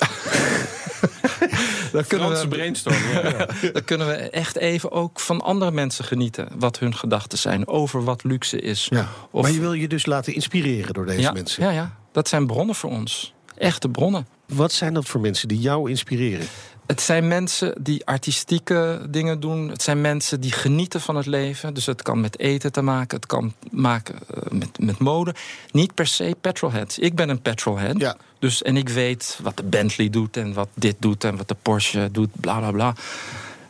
[1.92, 2.96] dan, kunnen Franse we, brainstorm.
[3.14, 3.48] Ja.
[3.74, 6.48] dan kunnen we echt even ook van andere mensen genieten.
[6.56, 8.88] Wat hun gedachten zijn over wat luxe is.
[8.90, 9.08] Ja.
[9.32, 11.64] Of- Maar je wil je dus laten inspireren door deze mensen.
[11.64, 13.34] ja, ja, dat zijn bronnen voor ons.
[13.58, 14.28] Echte bronnen.
[14.46, 16.48] Wat zijn dat voor mensen die jou inspireren?
[16.92, 19.70] Het zijn mensen die artistieke dingen doen.
[19.70, 21.74] Het zijn mensen die genieten van het leven.
[21.74, 23.18] Dus het kan met eten te maken.
[23.18, 25.36] Het kan maken eh, met, met mode.
[25.72, 27.00] Niet per se petrolheads.
[27.00, 28.00] Ik ben een petrolhead.
[28.00, 28.16] Ja.
[28.40, 31.56] Dus, en ik weet wat de Bentley doet en wat dit doet en wat de
[31.62, 32.94] Porsche doet, bla bla bla.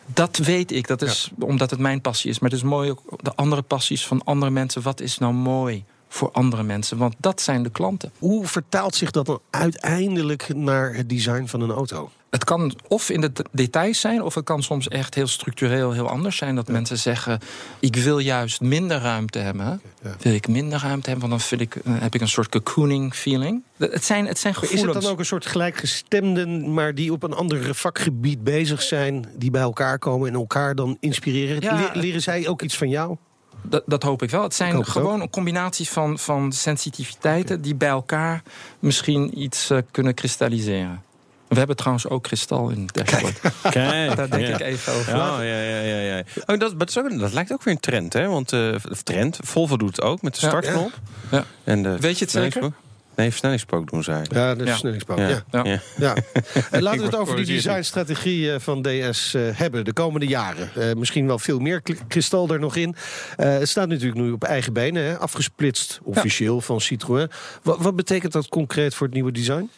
[0.06, 0.88] Dat weet ik.
[0.88, 2.40] Dat is omdat het mijn passie is.
[2.40, 4.82] Maar het is mooi ook de andere passies van andere mensen.
[4.82, 6.98] Wat is nou mooi voor andere mensen?
[6.98, 8.12] Want dat zijn de klanten.
[8.18, 12.12] Hoe vertaalt zich dat dan uiteindelijk naar het design van een auto?
[12.32, 16.10] Het kan of in de details zijn, of het kan soms echt heel structureel heel
[16.10, 16.56] anders zijn.
[16.56, 17.40] Dat mensen zeggen:
[17.80, 19.82] Ik wil juist minder ruimte hebben.
[20.04, 20.16] Ja.
[20.20, 23.64] Wil ik minder ruimte hebben, want dan ik, eh, heb ik een soort cocooning feeling.
[23.78, 24.90] Het zijn, het zijn Maar gevoelens.
[24.90, 29.26] Is het dan ook een soort gelijkgestemden, maar die op een ander vakgebied bezig zijn,
[29.36, 31.62] die bij elkaar komen en elkaar dan inspireren?
[31.62, 31.92] Ja.
[31.94, 33.18] Leren zij ook iets van jou?
[33.62, 34.44] Dat, dat hoop ik wel.
[34.44, 38.42] Het zijn het gewoon een combinatie van, van sensitiviteiten die bij elkaar
[38.80, 41.10] misschien iets eh, kunnen kristalliseren.
[41.52, 43.40] We hebben trouwens ook kristal in het dashboard.
[43.62, 44.54] Kijk, Daar denk ja.
[44.54, 45.16] ik even over.
[45.16, 46.24] Ja, ja, ja, ja, ja.
[46.46, 48.28] Oh, dat, maar dat, is ook, dat lijkt ook weer een trend, hè?
[48.28, 50.48] Want eh, of trend, Volvo doet het ook met de Ja.
[50.48, 50.92] startknop.
[51.32, 51.46] Ja.
[51.64, 52.52] En de Weet je het zeker?
[52.52, 52.74] versnellingspook.
[53.16, 54.26] Nee, versnellingspook doen zij.
[54.30, 54.70] Ja, de Ja.
[54.70, 55.18] versnellingsbouw.
[55.18, 55.28] Ja.
[55.28, 55.44] Ja.
[55.52, 55.64] Ja.
[55.64, 55.80] Ja.
[55.98, 56.16] Ja.
[56.72, 60.70] En laten we het over die designstrategie eh, van DS eh, hebben de komende jaren.
[60.76, 62.96] Eh, misschien wel veel meer kristal er nog in.
[63.38, 67.30] Eh, het staat natuurlijk nu op eigen benen, hè, afgesplitst officieel van Citroën.
[67.64, 69.70] Wat, wat betekent dat concreet voor het nieuwe design?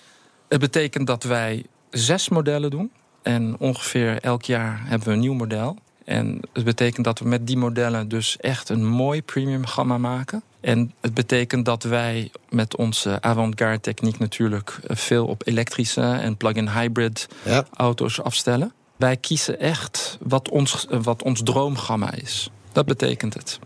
[0.54, 2.92] Het betekent dat wij zes modellen doen.
[3.22, 5.78] En ongeveer elk jaar hebben we een nieuw model.
[6.06, 10.44] En het betekent dat we met die modellen dus echt een mooi premium gamma maken.
[10.62, 16.70] En het betekent dat wij met onze avant-garde techniek natuurlijk veel op elektrische en plug-in
[16.70, 17.66] hybrid Ja.
[17.74, 18.74] auto's afstellen.
[18.96, 22.50] Wij kiezen echt wat ons, wat ons droomgamma is.
[22.72, 23.60] Dat betekent het.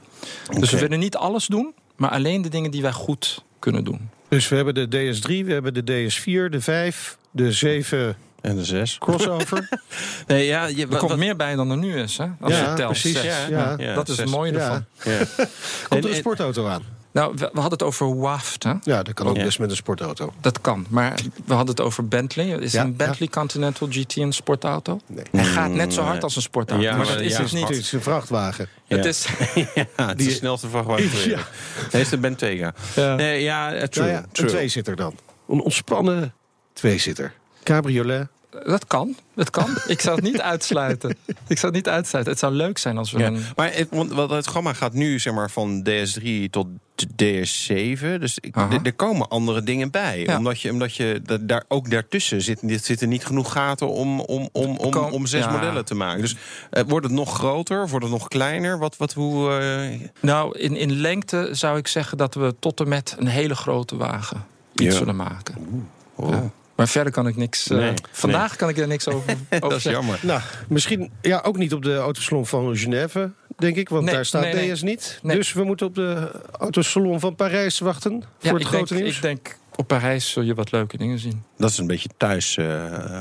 [0.60, 4.10] Dus we willen niet alles doen, maar alleen de dingen die wij goed kunnen doen.
[4.30, 8.66] Dus we hebben de DS3, we hebben de DS4, de 5, de 7 En de
[8.66, 8.98] zes.
[8.98, 9.70] crossover.
[10.28, 12.26] Nee, ja, je, Er komt wat- meer bij dan er nu is, hè?
[12.42, 12.92] Als Ja, je telt.
[12.92, 13.22] precies.
[13.22, 13.74] Ja, ja.
[13.78, 14.58] Ja, dat is het mooie Ja.
[14.60, 14.86] ervan.
[15.04, 15.18] Ja.
[15.18, 15.30] Komt
[15.90, 16.84] En- er een en- sportauto aan?
[17.18, 18.74] Nou, we, we hadden het over WAFT, hè?
[18.84, 19.44] Ja, dat kan ook Ja.
[19.44, 20.34] best met een sportauto.
[20.42, 20.86] Dat kan.
[20.90, 22.46] Maar we hadden het over Bentley.
[22.48, 25.00] Is Ja, een Bentley Continental GT een sportauto?
[25.08, 25.24] Nee.
[25.32, 26.84] Hij gaat net zo hard als een sportauto.
[26.86, 27.68] Ja, maar dat is ja, het niet.
[27.68, 28.68] Het is een vrachtwagen.
[28.88, 29.28] Het is,
[29.76, 31.10] Ja, het is de snelste vrachtwagen.
[31.92, 32.74] Nee, is de Bentayga.
[32.96, 33.16] Ja.
[33.16, 34.06] Nee, ja, eh, true.
[34.08, 35.16] Nou ja, een tweezitter dan.
[35.50, 36.34] Een ontspannen
[36.74, 37.34] tweezitter.
[37.64, 38.28] Cabriolet.
[38.66, 39.16] dat kan.
[39.36, 39.70] Dat kan.
[39.88, 41.10] Ik zou het niet uitsluiten.
[41.48, 42.34] Ik zou het niet uitsluiten.
[42.34, 43.26] Het zou leuk zijn als we Ja.
[43.28, 43.44] een...
[43.56, 46.68] Maar het, want het gamma gaat nu zeg maar van DS3 tot
[47.06, 48.20] DS7.
[48.20, 50.20] Dus ik- er- komen andere dingen bij.
[50.20, 50.38] Ja.
[50.38, 54.20] Omdat je, omdat je da- daar ook daartussen zit, dit zitten niet genoeg gaten om,
[54.20, 55.52] om, om, om, om zes ja.
[55.52, 56.22] modellen te maken.
[56.22, 56.36] Dus
[56.70, 57.88] eh, wordt het nog groter?
[57.90, 58.80] Wordt het nog kleiner?
[58.80, 62.88] Wat, wat, hoe, eh, Nou, in, in lengte zou ik zeggen dat we tot en
[62.88, 64.98] met een hele grote wagen iets Ja.
[64.98, 65.56] zullen maken.
[66.16, 66.52] oh, Ja.
[66.76, 67.70] Maar verder kan ik niks...
[67.70, 69.92] eh, vandaag kan ik er niks over, over dat is zeggen.
[70.02, 70.20] jammer.
[70.22, 73.90] Nou, misschien ja, ook niet op de autosalon van Genève, denk ik.
[73.90, 74.74] Want Nee, daar staat nee, nee.
[74.74, 75.20] DS niet.
[75.24, 75.36] Nee.
[75.36, 79.16] Dus we moeten op de autosalon van Parijs wachten Ja, voor het grote denk, nieuws.
[79.16, 81.44] Ik denk, op Parijs zul je wat leuke dingen zien.
[81.58, 82.66] Dat is een beetje thuis eh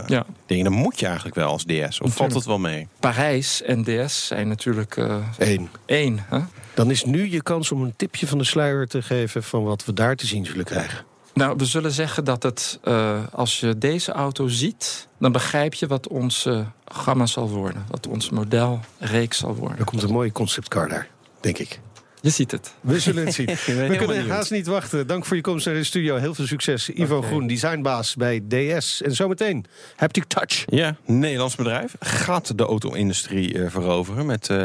[0.06, 0.26] Ja.
[0.46, 0.64] dingen.
[0.64, 2.00] Dan moet je eigenlijk wel als DS.
[2.00, 2.88] Of valt het wel mee?
[3.00, 5.68] Parijs en DS zijn natuurlijk eh, Eén.
[5.86, 6.24] één.
[6.28, 6.38] Hè?
[6.74, 9.84] Dan is nu je kans om een tipje van de sluier te geven van wat
[9.84, 11.04] we daar te zien zullen krijgen.
[11.36, 15.86] Nou, we zullen zeggen dat het, eh, als je deze auto ziet, dan begrijp je
[15.86, 17.86] wat onze gamma zal worden.
[17.90, 19.78] Wat ons modelreeks zal worden.
[19.78, 21.08] Er komt een mooie conceptcar daar,
[21.40, 21.80] denk ik.
[22.26, 22.74] Je ziet het.
[22.80, 23.46] We zullen het zien.
[23.66, 24.28] We kunnen benieuwd.
[24.28, 25.06] haast niet wachten.
[25.06, 26.16] Dank voor je komst naar de studio.
[26.16, 26.90] Heel veel succes.
[26.90, 29.02] Ivo Groen, designbaas bij DS.
[29.02, 29.64] En zometeen
[29.96, 30.64] Haptic Touch.
[30.66, 34.56] Ja, Nederlands bedrijf gaat de auto-industrie eh, veroveren met eh,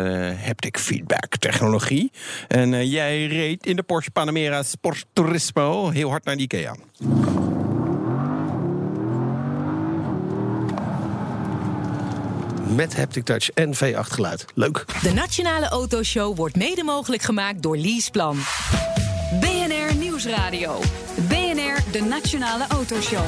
[0.46, 2.12] haptic feedback technologie.
[2.48, 6.76] En eh, jij reed in de Porsche Panamera Sport Turismo heel hard naar de IKEA.
[12.76, 14.46] Met Haptic Touch en V8 geluid.
[14.54, 14.86] Leuk.
[15.02, 18.38] De Nationale Autoshow wordt mede mogelijk gemaakt door Leaseplan.
[19.40, 20.80] BNR Nieuwsradio.
[21.28, 23.26] BNR, de Nationale Autoshow.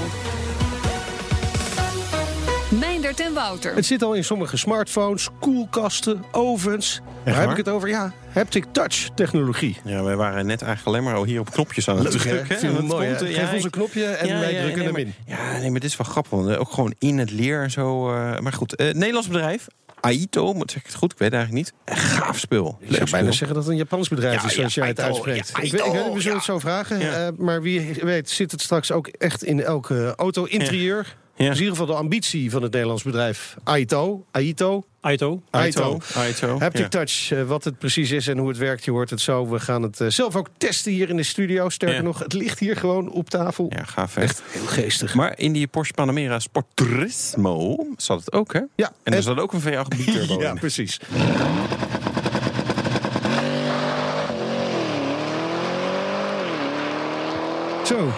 [2.80, 3.76] Meindert en Wouter.
[3.76, 7.02] Het zit al in sommige smartphones, koelkasten, ovens.
[7.26, 7.90] Waar heb ik het over?
[7.90, 9.78] Ja, Haptic Touch technologie.
[9.84, 12.58] Ja, wij waren net eigenlijk alleen maar al hier op knopjes aan het drukken.
[12.58, 13.26] Vind mooi, het hè?
[13.26, 15.14] komt, Geef ja, ons een knopje en Ja, wij ja, drukken nee, hem maar- in.
[15.54, 16.32] Ja, nee, maar dit is wel grappig.
[16.32, 18.10] Want, eh, ook gewoon in het leer en zo.
[18.16, 19.68] eh, maar goed, eh, Nederlands bedrijf.
[20.00, 21.12] Aito, moet zeg ik het goed?
[21.12, 21.98] Ik weet het eigenlijk niet.
[21.98, 22.78] Een gaaf spul.
[22.80, 25.00] Ik zou bijna zeggen dat het een Japans bedrijf Ja, is, zoals ja, jij het
[25.00, 25.48] Aito, uitspreekt.
[25.48, 26.34] ja, ik, weet, ik weet niet, we zullen ja.
[26.34, 27.00] het zo vragen.
[27.00, 27.28] Ja.
[27.28, 31.16] eh, maar wie weet zit het straks ook echt in elke auto-interieur.
[31.36, 31.44] Ja.
[31.44, 34.26] Dat is in ieder geval de ambitie van het Nederlands bedrijf Aito.
[34.32, 34.86] Aito.
[35.02, 35.42] Aito.
[35.50, 36.00] Aito.
[36.16, 36.60] Aito.
[36.60, 36.88] Haptic ja.
[36.88, 39.48] Touch, eh, wat het precies is en hoe het werkt, je hoort het zo.
[39.50, 41.70] We gaan het eh, zelf ook testen hier in de studio.
[41.70, 42.04] Sterker Ja.
[42.04, 43.66] nog, het ligt hier gewoon op tafel.
[43.70, 44.22] Ja, gaaf hè.
[44.22, 45.14] Echt heel geestig.
[45.16, 48.62] Maar in die Porsche Panamera Sport Turismo zat het ook, hè?
[48.76, 50.60] Ja, En er zat ook een V8 biturbo ja, in.
[50.60, 51.00] precies.
[57.86, 58.12] Zo,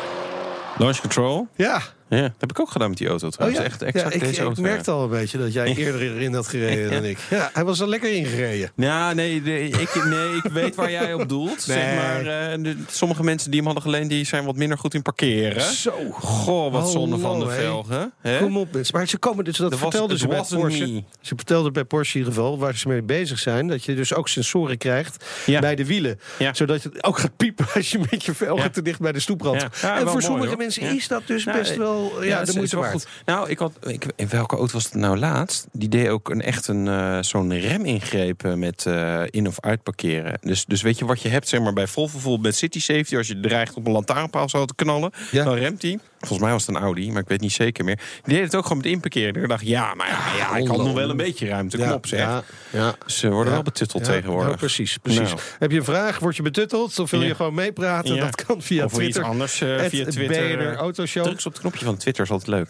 [0.78, 1.48] Launch control.
[1.56, 1.82] ja.
[2.10, 3.60] Ja, dat heb ik ook gedaan met die auto Oh trouwens.
[3.60, 3.66] ja.
[3.66, 4.62] Echt exact ja, ik, deze ik auto.
[4.62, 7.18] merkte al een beetje dat jij eerder erin had gereden dan ik.
[7.30, 8.72] Ja, hij was er lekker ingereden.
[8.76, 11.62] Ja, nee, nee, ik, nee, ik weet waar jij op doelt.
[11.62, 15.02] Zeg maar, eh, sommige mensen die hem hadden geleend, die zijn wat minder goed in
[15.02, 15.62] parkeren.
[15.62, 15.92] Zo.
[16.12, 18.14] Goh, wat zonde van de velgen.
[18.40, 18.98] Kom op, mensen.
[18.98, 20.88] Maar ze komen dus, dat was- vertelden it ze bij Porsche.
[20.88, 21.04] me.
[21.22, 24.14] Ze vertelden bij Porsche in ieder geval, waar ze mee bezig zijn, dat je dus
[24.14, 25.60] ook sensoren krijgt Ja.
[25.60, 26.20] bij de wielen.
[26.40, 26.54] Ja.
[26.54, 29.24] Zodat het ook gaat piepen als je met je velgen te dicht bij de.
[29.26, 30.58] Ja, en wel voor mooi, sommige hoor.
[30.58, 33.08] mensen is dat dus best eh, wel ja, is moeite wel goed.
[33.26, 35.68] Nou, ik had, ik, in welke auto was het nou laatst?
[35.72, 40.38] Die deed ook een, echt een, eh, zo'n remingreep eh, met eh, in- of uitparkeren.
[40.42, 43.18] Dus, dus weet je wat je hebt, zeg maar, bij Volvo bijvoorbeeld met City Safety...
[43.18, 45.44] als je dreigt op een lantaarnpaal zo te knallen, Ja.
[45.44, 46.00] dan remt hij.
[46.28, 48.00] Volgens mij was het een Audi, maar ik weet niet zeker meer.
[48.24, 49.44] Die deed het ook gewoon met inparkeren.
[49.44, 51.78] Ik dacht, ja, maar ja, ja ik had nog wel een beetje ruimte.
[51.78, 52.20] Kom op, zeg.
[52.20, 52.96] Ja, ja.
[53.06, 53.52] Ze worden Ja.
[53.54, 54.46] wel betutteld Ja, tegenwoordig.
[54.48, 55.20] nou, precies, precies.
[55.30, 55.40] Nou.
[55.60, 56.20] Heb je een vraag?
[56.20, 57.00] Word je betutteld?
[57.00, 57.28] Of wil Ja.
[57.28, 58.16] je gewoon meepraten?
[58.16, 58.24] Ja.
[58.26, 59.22] Dat kan via of wil Twitter.
[59.22, 60.58] iets anders eh, via Twitter.
[60.58, 61.24] BNR Autoshow.
[61.24, 62.68] Druk op het knopje van Twitter, is altijd leuk.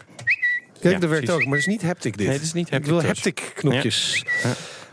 [0.82, 2.26] Kijk, Ja, dat werkt ook, maar het is niet haptic dit.
[2.28, 3.13] Nee, het is niet Ik haptic wil touch.
[3.13, 4.24] haptic knopjes.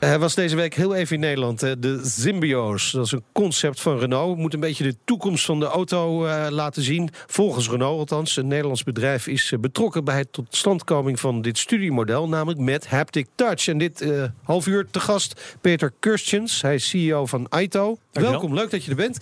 [0.04, 1.60] Hij was deze week heel even in Nederland.
[1.60, 2.90] De Zimbios.
[2.90, 4.38] Dat is een concept van Renault.
[4.38, 7.10] Moet een beetje de toekomst van de auto eh, laten zien.
[7.26, 8.36] Volgens Renault althans.
[8.36, 12.28] Een Nederlands bedrijf is eh, betrokken bij het totstandkoming van dit studiemodel.
[12.28, 13.68] Namelijk met Haptic Touch.
[13.68, 16.62] En dit eh, half uur te gast Peter Kurstjens.
[16.62, 17.98] Hij is CEO van Aito.
[18.12, 19.18] Welkom, leuk dat je er bent.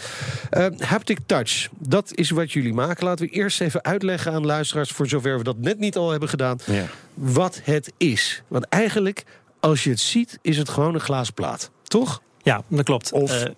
[0.79, 3.05] Haptic Touch, dat is wat jullie maken.
[3.05, 4.91] Laten we eerst even uitleggen aan luisteraars...
[4.91, 6.59] voor zover we dat net niet al hebben gedaan...
[6.67, 6.85] Ja.
[7.15, 8.43] wat het is.
[8.49, 9.25] Want eigenlijk,
[9.61, 11.71] als je het ziet, is het gewoon een glazen plaat.
[11.83, 12.23] Toch?
[12.43, 13.13] Ja, dat klopt.
[13.13, 13.51] Of- Eh,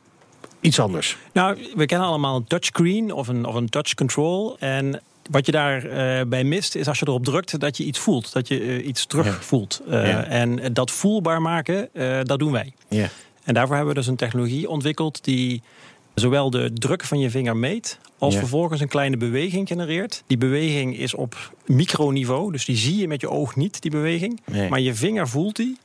[0.60, 1.16] Iets anders.
[1.32, 4.56] nou, we kennen allemaal een touchscreen of een, of een touch control.
[4.58, 8.32] En wat je daarbij bij mist, is als je erop drukt, dat je iets voelt.
[8.32, 9.32] Dat je eh, iets terug Ja.
[9.40, 9.80] voelt.
[9.88, 10.24] Eh, Ja.
[10.24, 12.72] En dat voelbaar maken, eh, dat doen wij.
[12.88, 13.08] Ja.
[13.44, 15.62] En daarvoor hebben we dus een technologie ontwikkeld die
[16.14, 18.38] zowel de druk van je vinger meet, als Ja.
[18.40, 20.22] vervolgens een kleine beweging genereert.
[20.26, 24.40] Die beweging is op microniveau, dus die zie je met je oog niet, die beweging.
[24.44, 24.68] Nee.
[24.68, 25.78] Maar je vinger voelt die.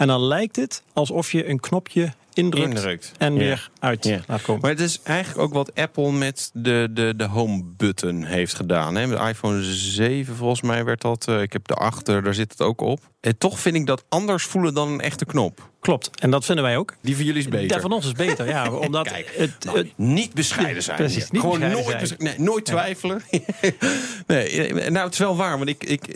[0.00, 3.12] En dan lijkt het alsof je een knopje indrukt, Indrukt.
[3.18, 3.38] en Ja.
[3.38, 4.20] weer uit Ja.
[4.26, 4.60] laat komen.
[4.60, 8.94] Maar het is eigenlijk ook wat Apple met de, de, de home button heeft gedaan.
[8.96, 9.06] Hè?
[9.06, 11.28] Met de iPhone 7 volgens mij werd dat.
[11.28, 13.00] eh, ik heb de achter, daar zit het ook op.
[13.20, 15.70] En toch vind ik dat anders voelen dan een echte knop.
[15.80, 16.94] Klopt, en dat vinden wij ook.
[17.00, 17.76] Die van jullie is beter.
[17.76, 18.70] Ja, van ons is beter, ja.
[18.86, 20.96] Omdat Kijk, het, het, Niet bescheiden zijn.
[20.96, 22.22] Precies, niet Gewoon bescheiden nooit, zijn.
[22.22, 23.22] nee, nooit twijfelen.
[24.26, 25.56] nee, nou, het is wel waar.
[25.58, 26.06] Want ik, ik,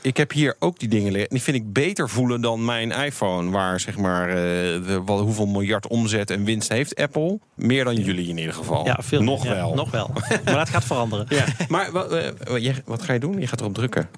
[0.00, 1.30] ik heb hier ook die dingen liggen.
[1.30, 3.50] Die vind ik beter voelen dan mijn iPhone.
[3.50, 7.38] Waar zeg maar, eh, wat, hoeveel miljard omzet en winst heeft Apple.
[7.54, 8.84] Meer dan jullie in ieder geval.
[8.84, 9.74] ja, veel, Nog ja, wel.
[9.74, 10.10] Nog wel.
[10.44, 11.26] Maar dat gaat veranderen.
[11.38, 11.44] Ja.
[11.68, 13.40] Maar wat, eh, wat ga je doen?
[13.40, 14.08] Je gaat erop drukken.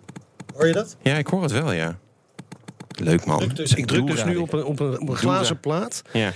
[0.54, 0.96] Hoor je dat?
[1.02, 1.98] Ja, ik hoor het wel, ja.
[3.00, 3.50] Leuk man.
[3.54, 6.02] Dus ik druk dus nu op een, op een, op een glazen plaat.
[6.12, 6.32] Ja.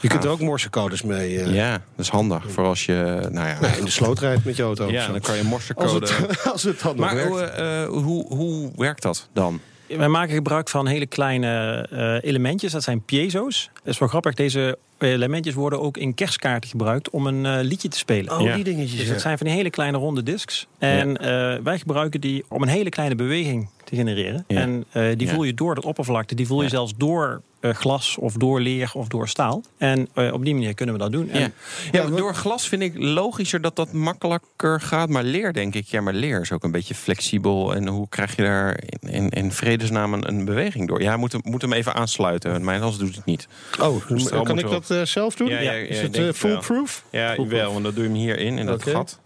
[0.00, 1.40] Je kunt er ook morsecodes mee.
[1.40, 2.44] eh, ja, dat is handig.
[2.50, 3.58] Voor als je, nou ja...
[3.76, 4.90] in de sloot rijdt met je auto.
[4.90, 6.06] ja, dan kan je als, morsecode...
[6.06, 7.30] het, als het dan nog Maar werkt.
[7.30, 9.60] hoe, eh, hoe, hoe werkt dat dan?
[9.96, 12.72] Wij maken gebruik van hele kleine eh, elementjes.
[12.72, 13.70] Dat zijn piezo's.
[13.74, 14.34] Dat is wel grappig.
[14.34, 18.32] Deze elementjes worden ook in kerstkaarten gebruikt om een eh, liedje te spelen.
[18.38, 18.54] Oh, Ja.
[18.54, 18.98] die dingetjes.
[18.98, 20.66] Dus dat zijn van die hele kleine ronde discs.
[20.78, 21.26] En eh,
[21.62, 24.44] wij gebruiken die om een hele kleine beweging te genereren.
[24.48, 24.60] Ja.
[24.60, 25.32] En eh, die Ja.
[25.34, 26.34] voel je door het oppervlakte.
[26.34, 26.68] Die voel je Ja.
[26.70, 29.62] zelfs door glas of door leer of door staal.
[29.78, 31.26] En eh, op die manier kunnen we dat doen.
[31.26, 31.32] Ja.
[31.32, 31.52] En,
[31.92, 35.08] Ja, maar door glas vind ik logischer dat dat makkelijker gaat.
[35.08, 37.74] Maar leer denk ik, ja, maar leer is ook een beetje flexibel.
[37.74, 41.02] En hoe krijg je daar in, in, in vredesnaam een, een beweging door?
[41.02, 42.64] Ja, moet hem, moet hem even aansluiten.
[42.64, 43.48] Mijn hals doet het niet.
[43.80, 45.48] Oh, Dus kan ik dat eh, zelf doen?
[45.48, 47.04] Ja, ja, ja, is het eh, foolproof?
[47.10, 47.48] Ja, Foolproof.
[47.60, 49.20] wel, want dan doe je hem hierin, in dat gat.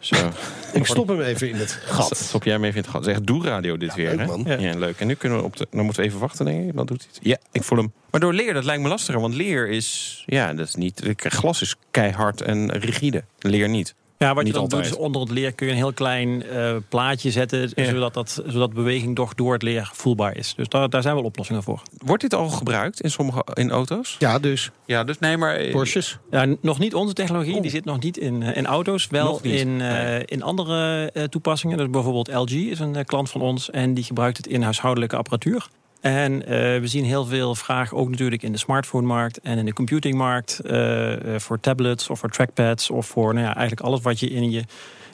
[0.00, 0.16] Zo.
[0.72, 2.16] Ik stop hem even in het gat.
[2.16, 3.04] Stop jij me even in het gat.
[3.04, 4.54] Zeg, doe radio dit weer, leuk, hè?
[4.54, 4.78] Ja.
[4.78, 5.00] leuk.
[5.00, 5.66] En nu kunnen we op de...
[5.70, 6.76] Dan moeten we even wachten, denk ik.
[6.76, 7.20] Dan doet hij het.
[7.22, 7.92] Ja, ik voel hem.
[8.10, 9.20] Maar door leer, dat lijkt me lastiger.
[9.20, 10.22] Want leer is...
[10.26, 11.02] Ja, dat is niet...
[11.16, 13.24] Glas is keihard en rigide.
[13.38, 13.94] Leer niet.
[14.18, 16.76] Ja, wat je dan doet is onder het leer kun je een heel klein eh,
[16.88, 17.70] plaatje zetten.
[17.74, 17.84] Ja.
[17.84, 20.54] Zodat, dat, zodat beweging toch door het leer voelbaar is.
[20.56, 21.82] Dus daar, daar zijn wel oplossingen voor.
[21.98, 24.16] Wordt dit al gebruikt in sommige in auto's?
[24.18, 25.64] Ja, dus Ja, dus nee, maar...
[25.70, 26.18] Porsches.
[26.30, 29.06] Ja, nog niet onze technologie, die zit nog niet in, eh, in auto's.
[29.10, 30.24] Wel in, eh, nee.
[30.24, 31.76] in andere eh, toepassingen.
[31.76, 35.16] Dus bijvoorbeeld LG is een eh, klant van ons en die gebruikt het in huishoudelijke
[35.16, 35.68] apparatuur.
[36.04, 39.72] En eh, we zien heel veel vraag ook natuurlijk in de smartphone-markt en in de
[39.72, 40.58] computingmarkt.
[40.58, 44.30] eh, eh, voor tablets of voor trackpads of voor nou ja, eigenlijk alles wat je
[44.30, 44.64] in je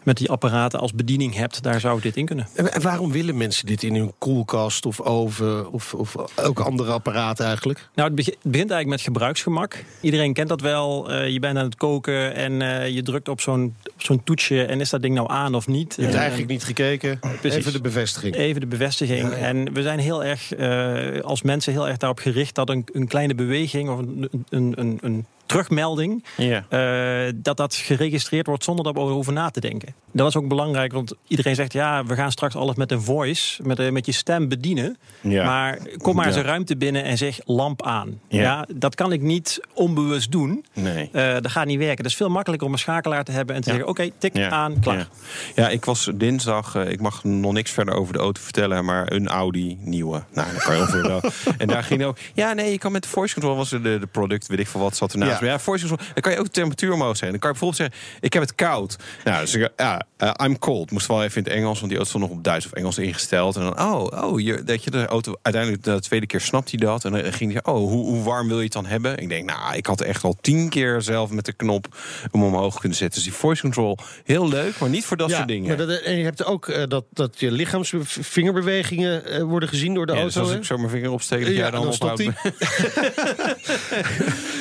[0.02, 2.46] met die apparaten als bediening hebt, daar zou dit in kunnen.
[2.54, 7.44] En waarom willen mensen dit in hun koelkast of oven of, of ook andere apparaten
[7.46, 7.88] eigenlijk?
[7.94, 9.84] Nou, het begi- het begint eigenlijk met gebruiksgemak.
[10.00, 11.10] Iedereen kent dat wel.
[11.12, 14.80] Eh, je bent aan het koken en eh, je drukt op zo'n zo'n toetsje en
[14.80, 15.94] is dat ding nou aan of niet?
[15.96, 17.18] Je hebt En- eigenlijk niet gekeken.
[17.40, 17.58] Precies.
[17.58, 18.34] Even de bevestiging.
[18.34, 19.20] Even de bevestiging.
[19.30, 19.44] Ja, ja.
[19.44, 23.06] En we zijn heel erg, eh, als mensen heel erg daarop gericht dat een, een
[23.08, 28.94] kleine beweging of een, een, een, een terugmelding, eh, dat dat geregistreerd wordt zonder dat
[28.94, 29.94] we erover na te denken.
[30.12, 33.62] Dat is ook belangrijk, want iedereen zegt ja, we gaan straks alles met een voice,
[33.62, 34.98] met, eh, met je stem bedienen.
[35.22, 38.20] Maar kom maar eens een ruimte binnen en zeg lamp aan.
[38.28, 38.40] Ja.
[38.40, 38.66] Ja.
[38.74, 40.64] dat kan ik niet onbewust doen.
[40.74, 41.08] Nee.
[41.12, 41.96] Eh, dat gaat niet werken.
[41.96, 43.74] Het is veel makkelijker om een schakelaar te hebben en te Ja.
[43.76, 44.48] zeggen: oké, tik Ja.
[44.50, 44.96] aan, klaar.
[44.96, 45.06] Ja.
[45.54, 49.28] Ja, ik was dinsdag, ik mag nog niks verder over de auto vertellen, maar een
[49.28, 50.22] Audi nieuwe.
[50.34, 51.20] Nou, dat kan je ongeveer wel.
[51.58, 53.98] En daar ging ook, ja nee, je kan met de voice control, was er de,
[53.98, 55.39] de product, weet ik veel wat, zat ernaast.
[55.40, 55.46] Ja.
[55.50, 57.31] Ja, voice control, dan kan je ook de temperatuur omhoog zetten.
[57.31, 58.96] Dan kan je bijvoorbeeld zeggen, ik heb het koud.
[59.24, 60.90] Nou, dus ik, ja, eh, I'm cold.
[60.90, 62.98] Moest wel even in het Engels, want die auto stond nog op Duits of Engels
[62.98, 63.57] ingesteld.
[63.57, 66.79] En dan, oh, oh, je, dat je de auto, uiteindelijk de tweede keer snapt hij
[66.79, 67.05] dat.
[67.05, 69.18] En dan ging hij, oh, hoe, hoe warm wil je het dan hebben?
[69.18, 71.96] Ik denk, nou, ik had echt al tien keer zelf met de knop
[72.31, 73.22] hem omhoog kunnen zetten.
[73.22, 75.68] Dus die voice control, heel leuk, maar niet voor dat soort dingen.
[75.76, 80.07] Maar dat, en je hebt ook eh, dat, dat je lichaamsvingerbewegingen eh, worden gezien door
[80.07, 80.40] de Ja, auto.
[80.40, 82.22] dus als ik zo mijn vinger opsteek, dat jij dan, dan ophoudt.
[82.24, 82.35] hij.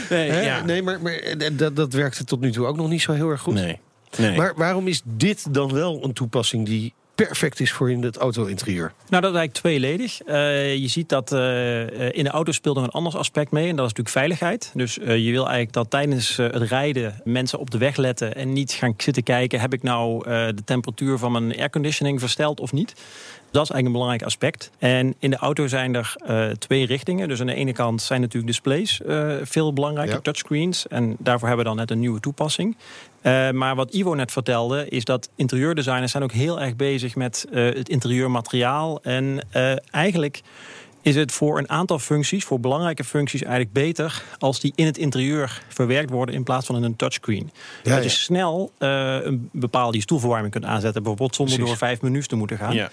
[0.27, 0.41] Hè?
[0.41, 0.61] ja.
[0.69, 3.29] Nee, maar, maar eh, dat, dat werkte tot nu toe ook nog niet zo heel
[3.29, 3.53] erg goed.
[3.53, 3.79] Nee.
[4.17, 4.37] nee.
[4.37, 6.93] Maar waarom is dit dan wel een toepassing die
[7.25, 8.93] perfect is voor in het auto-interieur?
[9.09, 10.21] Nou, dat is eigenlijk tweeledig.
[10.21, 13.69] Eh, je ziet dat eh, eh, in de auto speelt nog een ander aspect mee.
[13.69, 14.71] En dat is natuurlijk veiligheid.
[14.73, 18.35] Dus eh, je wil eigenlijk dat tijdens eh, het rijden mensen op de weg letten.
[18.35, 19.59] En niet gaan zitten kijken.
[19.59, 22.93] Heb ik nou eh, de temperatuur van mijn airconditioning versteld of niet?
[23.51, 24.71] Dat is eigenlijk een belangrijk aspect.
[24.77, 27.27] En in de auto zijn er eh, twee richtingen.
[27.27, 30.21] Dus aan de ene kant zijn natuurlijk displays eh, veel belangrijker, Ja.
[30.21, 30.87] touchscreens.
[30.87, 32.77] En daarvoor hebben we dan net een nieuwe toepassing.
[33.21, 37.45] Eh, maar wat Ivo net vertelde, is dat interieurdesigners zijn ook heel erg bezig met
[37.51, 39.01] het interieurmateriaal.
[39.01, 39.45] En
[39.91, 40.41] eigenlijk
[41.01, 44.97] is het voor een aantal functies, voor belangrijke functies, eigenlijk beter als die in het
[44.97, 47.51] interieur verwerkt worden in plaats van in een touchscreen.
[47.83, 48.15] Ja, dat je ja.
[48.15, 51.79] snel eh, een bepaalde stoelverwarming kunt aanzetten, bijvoorbeeld zonder Precies.
[51.79, 52.73] door vijf menus te moeten gaan.
[52.73, 52.89] Ja.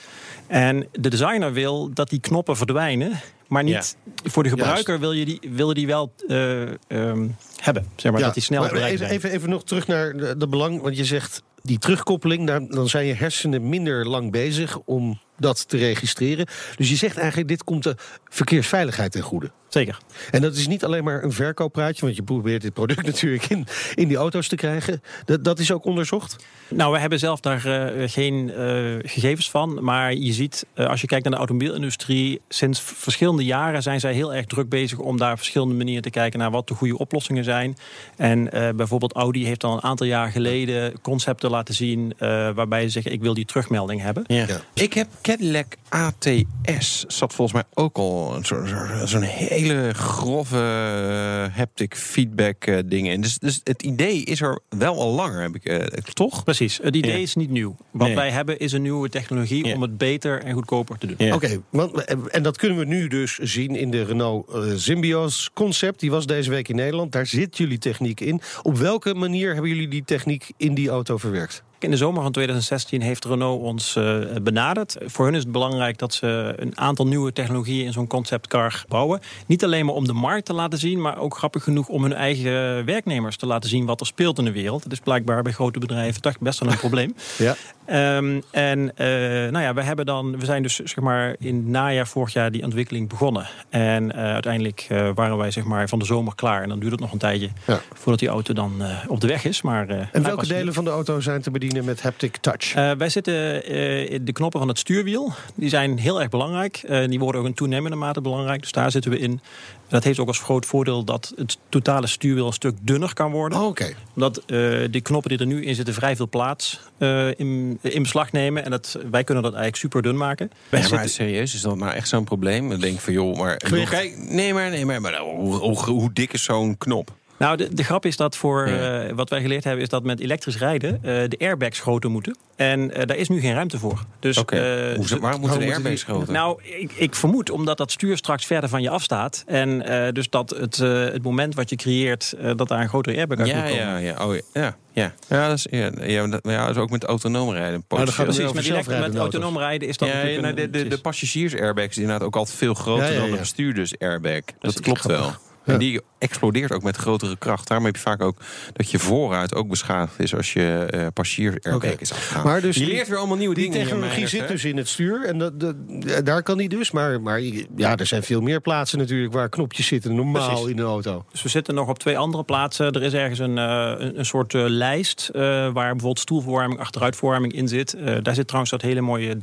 [0.47, 5.25] En de designer wil dat die knoppen verdwijnen, maar niet voor de gebruiker wil je
[5.25, 7.87] die, wil je die wel eh, ehm, hebben.
[7.97, 9.11] Zeg maar, dat die snel maar even, zijn.
[9.11, 10.83] even, even nog terug naar de, de belang.
[10.83, 15.69] Want je zegt die terugkoppeling, daar, dan zijn je hersenen minder lang bezig om dat
[15.69, 16.47] te registreren.
[16.77, 17.97] Dus je zegt eigenlijk, dit komt de
[18.29, 19.51] verkeersveiligheid ten goede.
[19.69, 19.99] Zeker.
[20.31, 23.67] En dat is niet alleen maar een verkooppraatje, want je probeert dit product natuurlijk in,
[23.95, 25.03] in die auto's te krijgen.
[25.25, 26.37] Dat, dat is ook onderzocht.
[26.69, 29.85] Nou, we hebben zelf daar eh, geen eh, gegevens van.
[29.85, 34.13] Maar je ziet, eh, als je kijkt naar de automobielindustrie, sinds verschillende jaren zijn zij
[34.13, 37.45] heel erg druk bezig om daar verschillende manieren te kijken naar wat de goede oplossingen
[37.45, 37.77] zijn.
[38.17, 42.83] En eh, bijvoorbeeld Audi heeft al een aantal jaar geleden concepten laten zien eh, waarbij
[42.83, 44.25] ze zeggen: ik wil die terugmelding hebben.
[44.27, 44.45] Ja.
[44.47, 44.61] Ja.
[44.75, 47.05] Ik heb Cadillac ATS.
[47.07, 49.23] Zat volgens mij ook al een soort- zo'n zo'n
[49.57, 53.21] hele grove eh, haptic feedback eh, dingen in.
[53.21, 55.79] Dus, dus het idee is er wel al langer, heb ik eh,
[56.13, 56.45] toch?
[56.45, 57.19] Precies, het idee Ja.
[57.19, 57.77] is niet nieuw.
[57.91, 58.17] Wat Nee.
[58.17, 59.75] wij hebben is een nieuwe technologie Ja.
[59.75, 61.17] om het beter en goedkoper te doen.
[61.19, 61.35] Ja.
[61.35, 66.01] Oké, want en- dat kunnen we nu dus zien in de Renault Symbio's concept.
[66.01, 67.13] Die was deze week in Nederland.
[67.13, 68.41] Daar zit jullie techniek in.
[68.63, 71.63] Op welke manier hebben jullie die techniek in die auto verwerkt?
[71.79, 74.97] In de zomer van 2016 heeft Renault ons uh, benaderd.
[75.05, 79.21] Voor hun is het belangrijk dat ze een aantal nieuwe technologieën in zo'n conceptcar bouwen.
[79.47, 82.13] Niet alleen maar om de markt te laten zien, maar ook grappig genoeg om hun
[82.13, 84.83] eigen werknemers te laten zien wat er speelt in de wereld.
[84.83, 87.15] Het is blijkbaar bij grote bedrijven toch best wel een probleem.
[87.39, 87.57] Ja.
[87.93, 89.07] Um, en uh,
[89.51, 92.51] nou ja, we, hebben dan, we zijn dus zeg maar, in het najaar vorig jaar
[92.51, 93.49] die ontwikkeling begonnen.
[93.69, 96.63] En uh, uiteindelijk uh, waren wij zeg maar, van de zomer klaar.
[96.63, 97.81] En dan duurt het nog een tijdje ja.
[97.95, 99.63] voordat die auto dan op de weg is.
[99.63, 102.73] Maar, en welke delen van de auto zijn te bedienen met haptic touch?
[102.75, 103.65] wij zitten
[104.09, 105.33] in de knoppen van het stuurwiel.
[105.55, 106.81] Die zijn heel erg belangrijk.
[107.07, 108.61] die worden ook in toenemende mate belangrijk.
[108.61, 109.41] Dus daar zitten we in.
[109.89, 113.59] Dat heeft ook als groot voordeel dat het totale stuurwiel een stuk dunner kan worden.
[113.59, 113.95] Oh, Oké.
[114.15, 118.03] Omdat uh, die knoppen die er nu in zitten vrij veel plaats uh, in, in,
[118.03, 118.65] beslag nemen.
[118.65, 120.51] En dat, wij kunnen dat eigenlijk super dun maken.
[120.53, 121.09] Ja, maar zitten...
[121.09, 122.69] serieus, is dat nou echt zo'n probleem?
[122.69, 123.57] Dan denk ik van joh, maar...
[123.57, 127.15] Kijk, nee, maar, nee, maar, maar hoe, hoe, hoe dik is zo'n knop?
[127.39, 130.21] Nou, de, de, grap is dat voor uh, wat wij geleerd hebben, is dat met
[130.21, 132.37] elektrisch rijden uh, de airbags groter moeten.
[132.57, 134.05] En uh, daar is nu geen ruimte voor.
[134.19, 134.95] Dus, okay.
[134.95, 136.33] Hoe, waarom moeten de airbags groter?
[136.33, 139.45] Nou, ik, ik, vermoed omdat dat stuur straks verder van je afstaat.
[139.47, 139.79] En
[140.15, 143.57] dus dat het, het moment wat je creëert, dat daar een grotere airbag uit ja,
[143.57, 143.85] moet komen.
[143.85, 144.77] Ja, ja, oh, ja.
[144.93, 147.85] Ja, ja, dat is, ja, ja, dat, ja, dat is ook met autonoom rijden.
[147.89, 150.71] Nou, dat gaat precies, met, direct, met autonoom rijden is dat ja, ja, nou, de,
[150.71, 154.33] de, de passagiers-airbags inderdaad ook altijd veel groter dan de bestuurders-airbag.
[154.33, 155.33] Dat, dat klopt wel.
[155.67, 157.69] En die explodeert ook met grotere kracht.
[157.69, 158.37] Daarom heb je vaak ook
[158.73, 161.97] dat je vooruit ook beschadigd is als je uh, passagier okay.
[161.99, 162.45] is afgegaan.
[162.45, 163.79] Maar dus je leert weer allemaal nieuwe die dingen.
[163.79, 165.77] Die technologie zit dus in het stuur en dat, dat,
[166.25, 166.91] daar kan die dus.
[166.91, 167.41] Maar, maar
[167.77, 170.71] ja, er zijn veel meer plaatsen natuurlijk waar knopjes zitten normaal Precies.
[170.71, 171.25] in de auto.
[171.31, 172.93] Dus we zitten nog op twee andere plaatsen.
[172.93, 177.69] Er is ergens een, uh, een, een, soort uh, lijst waar bijvoorbeeld stoelverwarming, achteruitverwarming in
[177.69, 177.97] zit.
[178.23, 179.37] daar zit trouwens dat hele mooie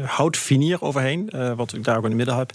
[0.00, 2.52] houtvinier overheen, wat ik daar ook in het midden heb.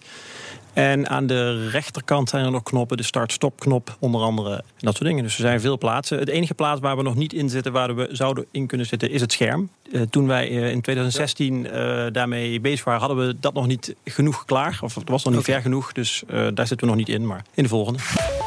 [0.74, 4.56] En aan de rechterkant zijn er nog knoppen, de start-stop knop onder andere.
[4.56, 5.24] En dat soort dingen.
[5.24, 6.20] Dus er zijn veel plaatsen.
[6.20, 9.10] Het enige plaats waar we nog niet in zitten, waar we zouden in kunnen zitten,
[9.10, 9.70] is het scherm.
[9.92, 13.96] Uh, toen wij uh, in 2016 uh, daarmee bezig waren, hadden we dat nog niet
[14.06, 14.80] genoeg klaar.
[14.82, 15.54] Of het was nog niet okay.
[15.54, 17.26] ver genoeg, dus daar zitten we nog niet in.
[17.28, 18.00] Maar in de volgende.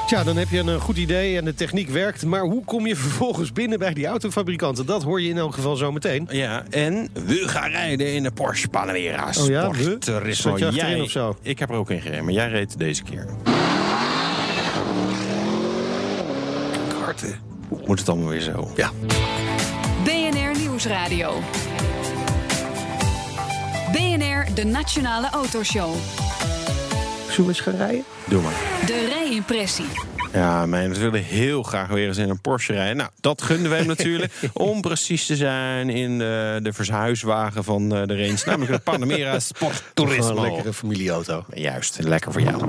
[0.07, 2.24] Tja, dan heb je een goed idee en de techniek werkt.
[2.24, 4.86] Maar hoe kom je vervolgens binnen bij die autofabrikanten?
[4.86, 6.28] Dat hoor je in elk geval zo meteen.
[6.30, 9.32] Ja, en we gaan rijden in de Porsche Panamera.
[9.40, 9.72] Oh ja?
[10.32, 11.36] Zat je achterin of zo?
[11.42, 13.26] Ik heb er ook in gereden, maar jij reed deze keer.
[16.88, 17.38] Karten.
[17.86, 18.70] Moet het allemaal weer zo?
[18.76, 18.90] Ja.
[20.85, 21.43] BNR Nieuwsradio.
[23.93, 25.95] BNR, de Nationale Autoshow.
[27.28, 28.05] Zullen we eens gaan rijden?
[28.24, 28.53] Doe maar.
[28.87, 29.85] De rijimpressie.
[30.32, 32.97] Ja, mijn we willen heel graag weer eens in een Porsche rijden.
[32.97, 34.32] Nou, dat gunden we hem natuurlijk.
[34.53, 38.43] Om precies te zijn in de, de verhuiswagen van de range.
[38.45, 40.28] Namelijk de Panamera Sport Turismo.
[40.28, 41.45] Een lekkere familieauto.
[41.55, 42.62] Juist, lekker voor jou.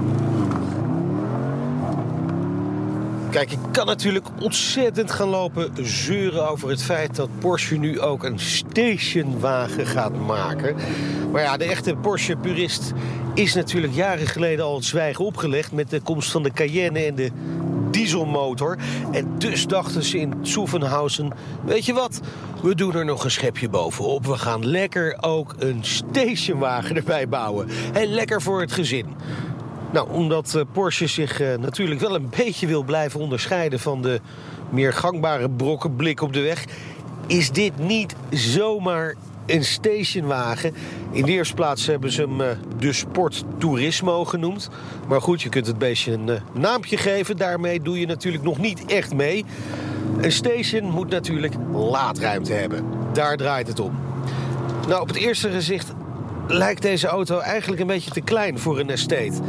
[3.36, 8.23] Kijk, ik kan natuurlijk ontzettend gaan lopen zeuren over het feit dat Porsche nu ook
[8.23, 10.75] een stationwagen gaat maken.
[11.31, 12.93] Maar ja, de echte Porsche-purist
[13.33, 17.15] is natuurlijk jaren geleden al het zwijgen opgelegd met de komst van de Cayenne en
[17.15, 17.31] de
[17.91, 18.77] dieselmotor.
[19.11, 21.31] En dus dachten ze in Zuffenhausen,
[21.65, 22.19] weet je wat,
[22.61, 24.25] we doen er nog een schepje bovenop.
[24.25, 27.67] We gaan lekker ook een stationwagen erbij bouwen.
[27.93, 29.05] En lekker voor het gezin.
[29.96, 34.22] Nou, omdat Porsche zich uh, natuurlijk wel een beetje wil blijven onderscheiden van de
[34.70, 36.66] meer gangbare brokken blik op de weg,
[37.28, 39.16] is dit niet zomaar
[39.46, 40.76] een stationwagen.
[41.12, 42.48] In de eerste plaats hebben ze hem uh,
[42.80, 44.70] de Sport Turismo genoemd.
[45.08, 47.38] Maar goed, je kunt het beestje een uh, naampje geven.
[47.38, 49.46] Daarmee doe je natuurlijk nog niet echt mee.
[50.22, 52.86] Een station moet natuurlijk laadruimte hebben.
[53.14, 54.00] Daar draait het om.
[54.88, 55.93] Nou, op het eerste gezicht
[56.48, 59.41] lijkt deze auto eigenlijk een beetje te klein voor een estate.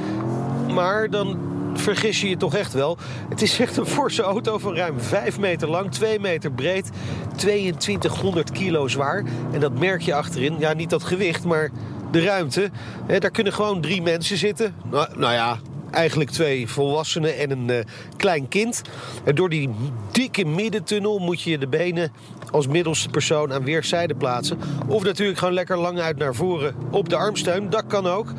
[0.77, 1.39] Maar dan
[1.74, 2.99] vergis je je toch echt wel.
[3.29, 6.91] Het is echt een forse auto van ruim 5 meter lang, 2 meter breed,
[7.37, 9.24] 2200 kilo zwaar.
[9.53, 10.57] En dat merk je achterin.
[10.59, 11.70] Ja, niet dat gewicht, maar
[12.11, 12.70] de ruimte.
[13.07, 14.74] daar kunnen gewoon drie mensen zitten.
[14.91, 15.59] Nou, nou ja,
[15.91, 17.79] eigenlijk twee volwassenen en een uh,
[18.16, 18.83] klein kind.
[19.24, 19.70] En door die
[20.11, 22.12] dikke middentunnel moet je de benen
[22.51, 24.59] als middelste persoon aan weerszijden plaatsen.
[24.87, 27.70] Of natuurlijk gewoon lekker lang uit naar voren op de armsteun.
[27.70, 28.33] Dat kan ook.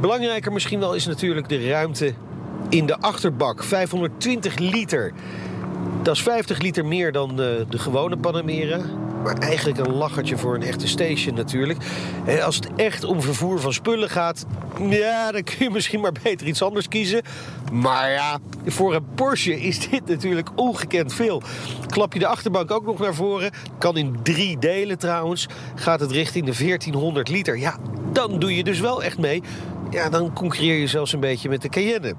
[0.00, 2.14] Belangrijker misschien wel is natuurlijk de ruimte
[2.68, 3.64] in de achterbak.
[3.64, 5.12] 520 liter.
[6.02, 8.80] Dat is 50 liter meer dan de, de gewone Panamera.
[9.22, 11.78] Maar eigenlijk een lachertje voor een echte station natuurlijk.
[12.44, 14.46] Als het echt om vervoer van spullen gaat...
[14.88, 17.22] ja, dan kun je misschien maar beter iets anders kiezen.
[17.72, 21.42] Maar ja, voor een Porsche is dit natuurlijk ongekend veel.
[21.86, 23.50] Klap je de achterbank ook nog naar voren...
[23.78, 25.48] kan in drie delen trouwens...
[25.74, 27.58] gaat het richting de 1400 liter.
[27.58, 27.76] Ja,
[28.12, 29.42] dan doe je dus wel echt mee
[29.90, 32.14] ja, dan concurreer je zelfs een beetje met de Cayenne.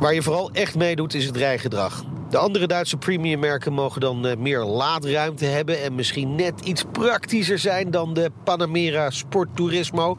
[0.00, 2.04] Waar je vooral echt meedoet is het rijgedrag.
[2.30, 5.82] De andere Duitse premiummerken mogen dan eh, meer laadruimte hebben...
[5.82, 10.16] en misschien net iets praktischer zijn dan de Panamera Sport Turismo.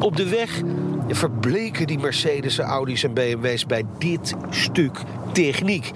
[0.00, 0.60] Op de weg
[1.08, 5.02] verbleken die Mercedes, Audi's en BMW's bij dit stuk
[5.32, 5.90] techniek.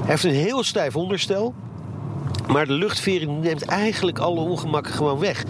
[0.00, 1.54] Hij heeft een heel stijf onderstel...
[2.48, 5.44] maar de luchtvering neemt eigenlijk alle ongemakken gewoon weg...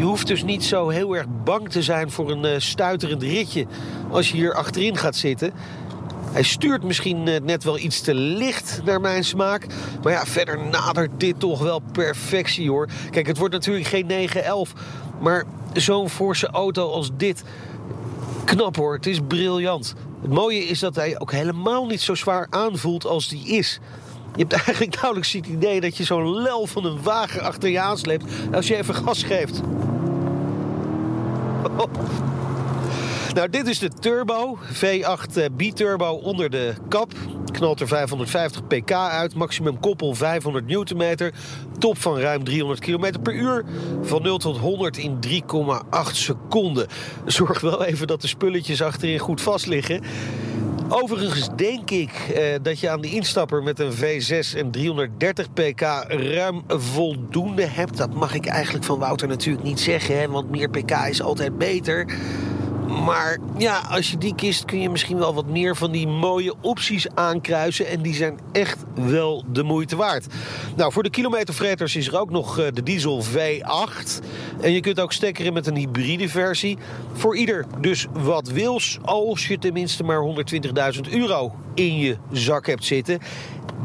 [0.00, 3.66] Je hoeft dus niet zo heel erg bang te zijn voor een uh, stuiterend ritje
[4.10, 5.52] als je hier achterin gaat zitten.
[6.32, 9.66] Hij stuurt misschien uh, net wel iets te licht naar mijn smaak.
[10.02, 12.88] Maar ja, verder nadert dit toch wel perfectie hoor.
[13.10, 14.72] Kijk, het wordt natuurlijk geen 911.
[15.20, 17.42] Maar zo'n forse auto als dit,
[18.44, 18.94] knap hoor.
[18.94, 19.94] Het is briljant.
[20.22, 23.80] Het mooie is dat hij ook helemaal niet zo zwaar aanvoelt als die is.
[24.36, 27.80] Je hebt eigenlijk nauwelijks het idee dat je zo'n lel van een wagen achter je
[27.80, 29.60] aansleept als je even gas geeft.
[31.76, 31.92] Oh.
[33.34, 34.58] Nou, dit is de turbo.
[34.72, 37.12] V8 B-turbo onder de kap.
[37.52, 39.34] Knalt er 550 pk uit.
[39.34, 41.32] Maximum koppel 500 newtonmeter.
[41.78, 43.64] Top van ruim 300 km per uur.
[44.02, 45.30] Van 0 tot 100 in 3,8
[46.12, 46.86] seconden.
[47.26, 50.02] Zorg wel even dat de spulletjes achterin goed vast liggen.
[50.92, 55.80] Overigens denk ik eh, dat je aan de instapper met een V6 en 330 pk
[56.08, 57.96] ruim voldoende hebt.
[57.96, 61.58] Dat mag ik eigenlijk van Wouter natuurlijk niet zeggen, hè, want meer pk is altijd
[61.58, 62.06] beter.
[62.90, 66.54] Maar ja, als je die kist kun je misschien wel wat meer van die mooie
[66.60, 67.86] opties aankruisen.
[67.86, 70.26] En die zijn echt wel de moeite waard.
[70.76, 74.24] Nou, voor de kilometervreters is er ook nog eh, de diesel V8.
[74.60, 76.78] En je kunt ook stekkeren met een hybride versie.
[77.12, 80.44] Voor ieder dus wat wils, als je tenminste maar
[80.94, 83.18] 120.000 euro in je zak hebt zitten.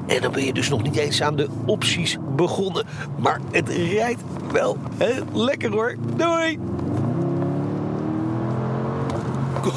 [0.08, 2.86] En dan ben je dus nog niet eens aan de opties begonnen.
[3.18, 5.95] Maar het rijdt wel heel lekker hoor.
[6.16, 6.60] Doei!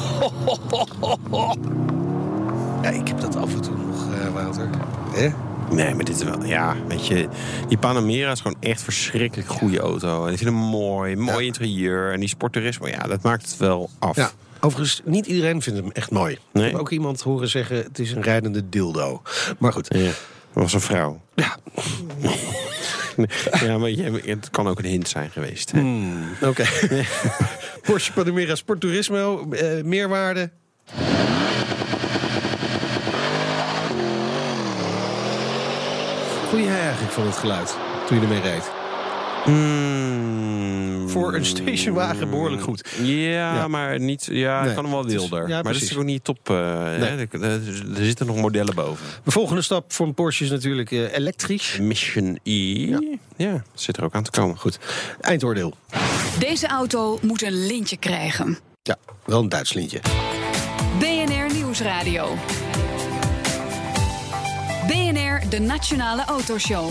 [2.81, 4.69] Ja, ik heb dat af en toe nog, uh, Wouter.
[5.15, 5.33] Eh?
[5.71, 6.45] Nee, maar dit is wel...
[6.45, 7.27] Ja, weet je...
[7.67, 10.25] Die Panamera is gewoon echt verschrikkelijk goede auto.
[10.25, 11.15] En ik vind hem mooi.
[11.15, 11.45] Mooi ja.
[11.45, 12.11] interieur.
[12.13, 14.15] En die sporttoerisme, ja, dat maakt het wel af.
[14.15, 14.31] Ja.
[14.59, 16.37] Overigens, niet iedereen vindt hem echt mooi.
[16.51, 16.65] Nee?
[16.65, 17.77] Ik heb ook iemand horen zeggen...
[17.77, 19.21] het is een rijdende dildo.
[19.57, 19.87] Maar goed.
[19.93, 20.13] Ja, dat
[20.53, 21.21] was een vrouw.
[21.35, 21.57] Ja.
[23.65, 25.71] ja, maar je, het kan ook een hint zijn geweest.
[25.71, 26.47] Hmm, Oké.
[26.47, 27.05] Okay.
[27.89, 30.49] Porsche Panamera Sport Turismo, uh, meerwaarde.
[36.49, 37.77] Voel je eigenlijk van het geluid
[38.07, 38.71] toen je ermee reed?
[39.45, 42.89] Mm, Voor een stationwagen behoorlijk goed.
[43.01, 43.67] Ja, ja.
[43.67, 44.27] maar niet.
[44.31, 45.47] Ja, nee, kan hem wel wilder.
[45.47, 46.49] Ja, maar dat is ook niet top.
[46.49, 46.57] Uh,
[46.97, 47.27] nee.
[47.31, 47.61] er, er,
[47.95, 49.05] zitten nog modellen boven.
[49.23, 51.77] De volgende stap voor een Porsche is natuurlijk uh, elektrisch.
[51.81, 52.87] Mission E.
[52.87, 53.01] Ja.
[53.35, 54.57] ja, zit er ook aan te komen.
[54.57, 54.79] Goed.
[55.21, 55.73] Eindoordeel.
[56.37, 58.57] Deze auto moet een lintje krijgen.
[58.81, 59.99] Ja, wel een Duits lintje.
[60.99, 62.35] BNR Nieuwsradio.
[64.87, 66.89] BNR, de Nationale Autoshow.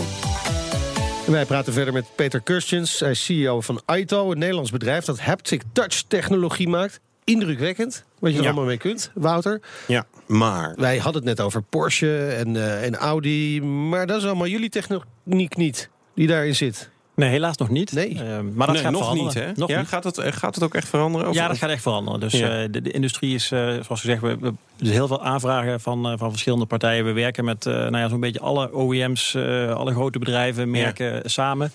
[1.27, 2.41] Wij praten verder met Peter.
[2.45, 2.79] Hij
[3.11, 6.99] is CEO van Aito, een Nederlands bedrijf dat haptic touch technologie maakt.
[7.23, 8.49] Indrukwekkend wat je er Ja.
[8.49, 9.61] allemaal mee kunt, Wouter.
[9.87, 10.73] Ja, maar.
[10.75, 13.61] Wij hadden het net over Porsche en, eh, en Audi.
[13.61, 16.89] Maar dat is allemaal jullie techniek niet die daarin zit.
[17.19, 17.91] Nee, helaas nog niet.
[17.91, 18.09] Nee.
[18.13, 18.19] Eh,
[18.53, 19.25] maar dat Nee, gaat nog veranderen.
[19.25, 19.51] niet, hè?
[19.55, 19.87] Nog ja, niet.
[19.87, 21.27] Gaat, het, eh, gaat het ook echt veranderen?
[21.29, 22.19] Of- Ja, dat gaat echt veranderen.
[22.19, 22.49] Dus Ja.
[22.63, 26.05] eh, de, de industrie is, eh, zoals gezegd, we, we, dus heel veel aanvragen van,
[26.09, 27.05] eh, van verschillende partijen.
[27.05, 31.29] We werken met eh, nou ja, zo'n beetje alle OEM's, eh, alle grote bedrijven, merken
[31.29, 31.71] samen.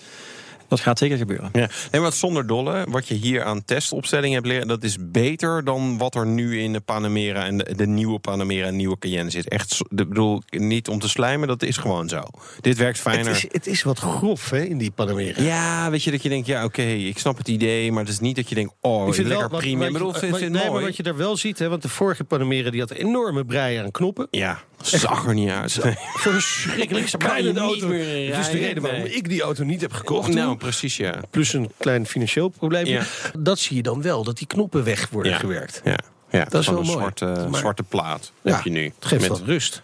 [0.75, 1.49] Dat gaat zeker gebeuren.
[1.53, 5.63] Ja, nee, maar zonder dolle, wat je hier aan testopstelling hebt leren, dat is beter
[5.63, 9.29] dan wat er nu in de Panamera en de, de nieuwe Panamera en nieuwe Cayenne
[9.29, 9.47] zit.
[9.47, 12.21] Echt, ik bedoel, niet om te slijmen, dat is gewoon zo.
[12.61, 13.31] Dit werkt Het fijner.
[13.31, 15.41] is, het is wat grof hè, in die Panamera.
[15.41, 18.19] Ja, weet je dat je denkt, ja, oké, ik snap het idee, maar het is
[18.19, 20.65] niet dat je denkt, oh, Ik vind lekker wat, Ik bedoel, vind, nee, het maar
[20.71, 20.85] mooi.
[20.85, 23.77] wat je daar wel ziet, hè, want de vorige Panamera die had een enorme brei
[23.77, 24.27] aan knoppen.
[24.31, 25.79] Ja, zag er niet uit.
[26.13, 27.07] Verschrikkelijk.
[27.07, 27.87] Ze je de niet auto.
[27.87, 29.13] meer Dat is de reden waarom nee.
[29.13, 30.33] ik die auto niet heb gekocht.
[30.33, 30.57] Nou, toen.
[30.57, 31.19] precies, ja.
[31.29, 32.85] Plus een klein financieel probleem.
[32.85, 33.03] Ja.
[33.39, 35.37] Dat zie je dan wel, dat die knoppen weg worden Ja.
[35.37, 35.81] gewerkt.
[35.83, 35.97] Ja,
[36.29, 36.97] ja Dat is wel een mooi.
[36.97, 38.83] zwarte, Maar- zwarte plaat heb je nu.
[38.83, 39.81] Het geeft Met- wat rust.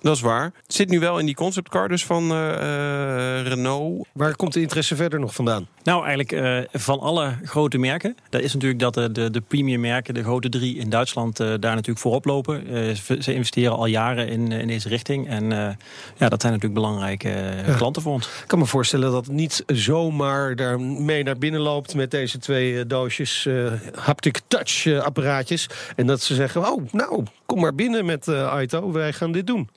[0.00, 0.44] Dat is waar.
[0.44, 4.06] Het zit nu wel in die conceptcar dus van eh, eh, Renault.
[4.12, 5.66] Waar komt de interesse verder nog vandaan?
[5.82, 8.16] Nou, eigenlijk eh, van alle grote merken.
[8.30, 11.46] Dat is natuurlijk dat de, de, de premium merken, de grote drie in Duitsland, eh,
[11.46, 12.66] daar natuurlijk voorop lopen.
[12.66, 15.28] Eh, ze, investeren al jaren in, in deze richting.
[15.28, 15.74] En eh,
[16.16, 18.26] ja, dat zijn natuurlijk belangrijke klanten voor ons.
[18.26, 22.38] Ik kan me voorstellen dat het niet zomaar daar mee naar binnen loopt met deze
[22.38, 25.68] twee doosjes eh, haptic touch apparaatjes.
[25.96, 29.68] En dat ze zeggen, oh nou, kom maar binnen met Aito, wij gaan dit doen.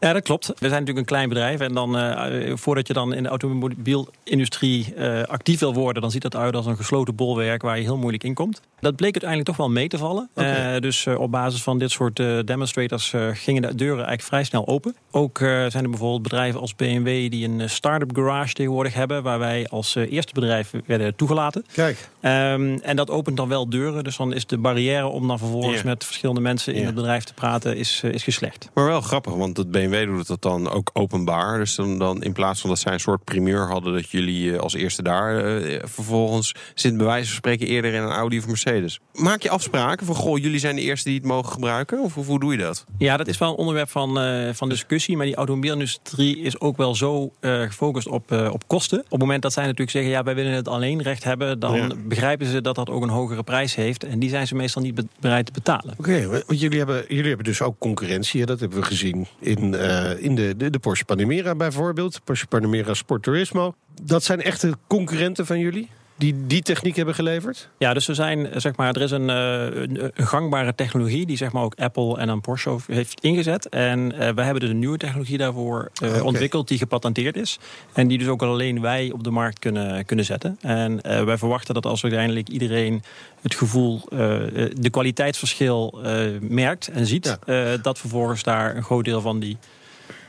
[0.00, 0.46] Ja, dat klopt.
[0.46, 1.60] We zijn natuurlijk een klein bedrijf.
[1.60, 6.22] En dan, uh, voordat je dan in de automobielindustrie uh, actief wil worden, dan ziet
[6.22, 8.60] dat uit als een gesloten bolwerk waar je heel moeilijk in komt.
[8.80, 10.28] Dat bleek uiteindelijk toch wel mee te vallen.
[10.34, 10.74] Okay.
[10.74, 14.96] Uh, dus op basis van dit soort demonstrators gingen de deuren eigenlijk vrij snel open.
[15.10, 19.66] Ook zijn er bijvoorbeeld bedrijven als BMW die een start-up garage tegenwoordig hebben, waar wij
[19.68, 21.64] als eerste bedrijf werden toegelaten.
[21.72, 22.08] Kijk.
[22.20, 24.04] Um, en dat opent dan wel deuren.
[24.04, 25.84] Dus dan is de barrière om dan vervolgens yeah.
[25.84, 26.86] met verschillende mensen in yeah.
[26.86, 28.70] het bedrijf te praten, is, is geslecht.
[28.74, 31.58] Maar wel grappig, want het BMW doet dat dan ook openbaar.
[31.58, 34.74] Dus dan, dan in plaats van dat zij een soort primeur hadden dat jullie als
[34.74, 39.00] eerste daar uh, vervolgens zit bij wijze van spreken eerder in een Audi of Mercedes.
[39.12, 42.00] Maak je afspraken van goh, jullie zijn de eerste die het mogen gebruiken?
[42.00, 42.84] Of, of hoe doe je dat?
[42.98, 45.16] Ja, dat is wel een onderwerp van, uh, van discussie.
[45.16, 48.98] Maar die automobielindustrie is ook wel zo uh, gefocust op, op kosten.
[48.98, 51.74] Op het moment dat zij natuurlijk zeggen, ja, wij willen het alleen recht hebben, dan
[51.74, 51.88] ja.
[52.06, 54.04] begrijpen ze dat dat ook een hogere prijs heeft.
[54.04, 55.94] En die zijn ze meestal niet bereid te betalen.
[55.98, 58.46] Oké, okay, want jullie hebben, jullie hebben dus ook concurrentie.
[58.46, 59.74] Dat hebben we gezien in,
[60.18, 62.20] in de, de, de Porsche Panamera bijvoorbeeld.
[62.24, 63.74] Porsche Panamera Sport Turismo.
[64.02, 65.88] Dat zijn echte concurrenten van jullie?
[66.18, 67.68] Die die techniek hebben geleverd?
[67.78, 71.62] Ja, dus er zijn, zeg maar, er is een, een, gangbare technologie die zeg maar
[71.62, 73.68] ook Apple en dan Porsche heeft ingezet.
[73.68, 76.20] En uh, wij hebben dus een nieuwe technologie daarvoor uh, okay.
[76.20, 77.58] ontwikkeld die gepatenteerd is.
[77.92, 80.58] En die dus ook alleen wij op de markt kunnen, kunnen zetten.
[80.60, 83.02] En uh, wij verwachten dat als uiteindelijk iedereen
[83.42, 85.98] het gevoel, de kwaliteitsverschil
[86.40, 87.76] merkt en ziet, ja.
[87.76, 89.58] dat vervolgens daar een groot deel van die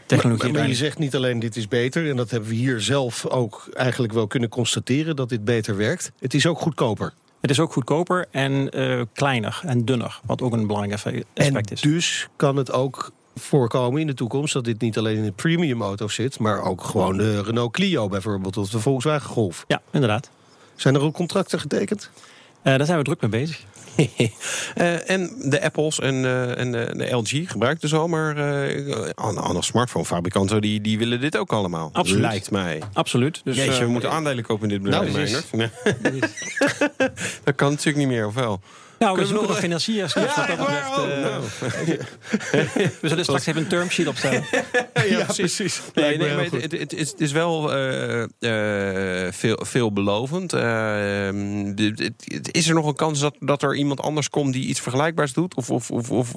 [0.10, 0.52] technologie.
[0.52, 3.26] Maar, maar je zegt niet alleen dit is beter, en dat hebben we hier zelf
[3.26, 6.12] ook eigenlijk wel kunnen constateren dat dit beter werkt.
[6.20, 7.14] Het is ook goedkoper.
[7.42, 11.62] Het is ook goedkoper en uh, kleiner en dunner, wat ook een belangrijk aspect en
[11.72, 11.82] is.
[11.82, 15.82] Dus kan het ook voorkomen in de toekomst dat dit niet alleen in de premium
[15.82, 19.64] auto's zit, maar ook gewoon de Renault Clio bijvoorbeeld of de Volkswagen Golf.
[19.68, 20.30] Ja, inderdaad.
[20.76, 22.10] Zijn er ook contracten getekend?
[22.64, 23.64] Uh, daar zijn we druk mee bezig.
[24.00, 29.64] Uh, en de Apples en, uh, en de, LG gebruikt dus al, maar uh, andere
[29.64, 31.90] smartphonefabrikanten die, die willen dit ook allemaal.
[31.94, 32.22] Absoluut.
[32.22, 32.82] Lijkt mij.
[32.94, 33.42] Absoluut.
[33.44, 35.52] Dus, Jeetje, we moeten aandelen kopen in dit bedrijf.
[35.52, 35.70] Nou,
[37.44, 38.62] dat kan natuurlijk niet meer, of wel?
[39.00, 40.14] Nou, we zoeken nog financiers.
[40.14, 41.42] Dus ja, wat dat betreft, oh, uh, nou.
[43.02, 44.44] we zullen straks even een termsheet opstellen.
[44.94, 45.82] ja, ja, precies.
[45.94, 50.54] Nee, nee, maar het, het, het, is wel uh, uh, veel, veelbelovend.
[52.52, 55.56] is er nog een kans dat, dat er iemand anders komt die iets vergelijkbaars doet?
[55.56, 56.32] Of, of, of, of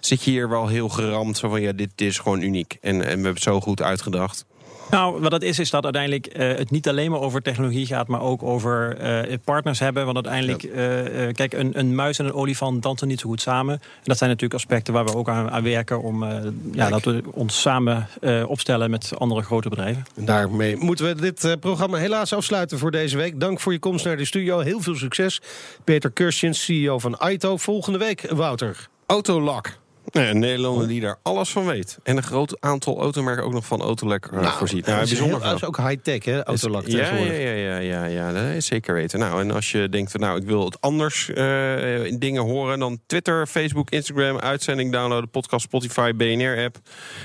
[0.00, 1.38] zit je hier wel heel geramd?
[1.38, 2.78] Zo van ja, dit, dit is gewoon uniek.
[2.80, 4.46] En, en we hebben het zo goed uitgedacht.
[4.90, 8.06] Nou, wat dat is, is dat uiteindelijk uh, het niet alleen maar over technologie gaat,
[8.06, 8.96] maar ook over
[9.28, 10.04] uh, partners hebben.
[10.04, 11.08] Want uiteindelijk, ja.
[11.08, 13.74] uh, kijk, een, een, muis en een olifant dansen niet zo goed samen.
[13.74, 16.24] En dat zijn natuurlijk aspecten waar we ook aan, aan werken om
[16.72, 18.08] ja, dat we ons samen
[18.46, 20.06] opstellen met andere grote bedrijven.
[20.14, 23.40] En daarmee moeten we dit programma helaas afsluiten voor deze week.
[23.40, 24.58] Dank voor je komst naar de studio.
[24.58, 25.40] Heel veel succes.
[25.84, 27.56] Peter Kurstjens, CEO van Aito.
[27.56, 28.88] Volgende week, Wouter.
[29.06, 29.78] Autolak.
[30.12, 31.98] Nee, een Nederlander die daar alles van weet.
[32.02, 34.86] En een groot aantal automerken ook nog van Autolek uh, nou, voorziet.
[34.86, 36.44] Nou, dat, is heel, dat is ook high-tech, hè?
[36.44, 39.18] Autolak ja, ja, ja, ja, ja, ja, dat is zeker weten.
[39.18, 42.78] Nou, en als je denkt, nou, ik wil het anders uh, in dingen horen...
[42.78, 45.30] dan Twitter, Facebook, Instagram, uitzending downloaden...
[45.30, 46.76] podcast, Spotify, BNR-app.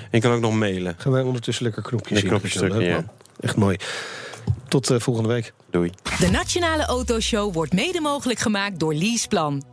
[0.01, 0.95] En je kan ook nog mailen.
[0.97, 2.29] Gaan wij ondertussen lekker knopjes zien.
[2.29, 3.03] Knopjes drukken, ja.
[3.39, 3.77] Echt mooi.
[4.67, 5.53] Tot uh, volgende week.
[5.71, 5.91] Doei.
[6.19, 9.72] De Nationale Autoshow wordt mede mogelijk gemaakt door Leaseplan.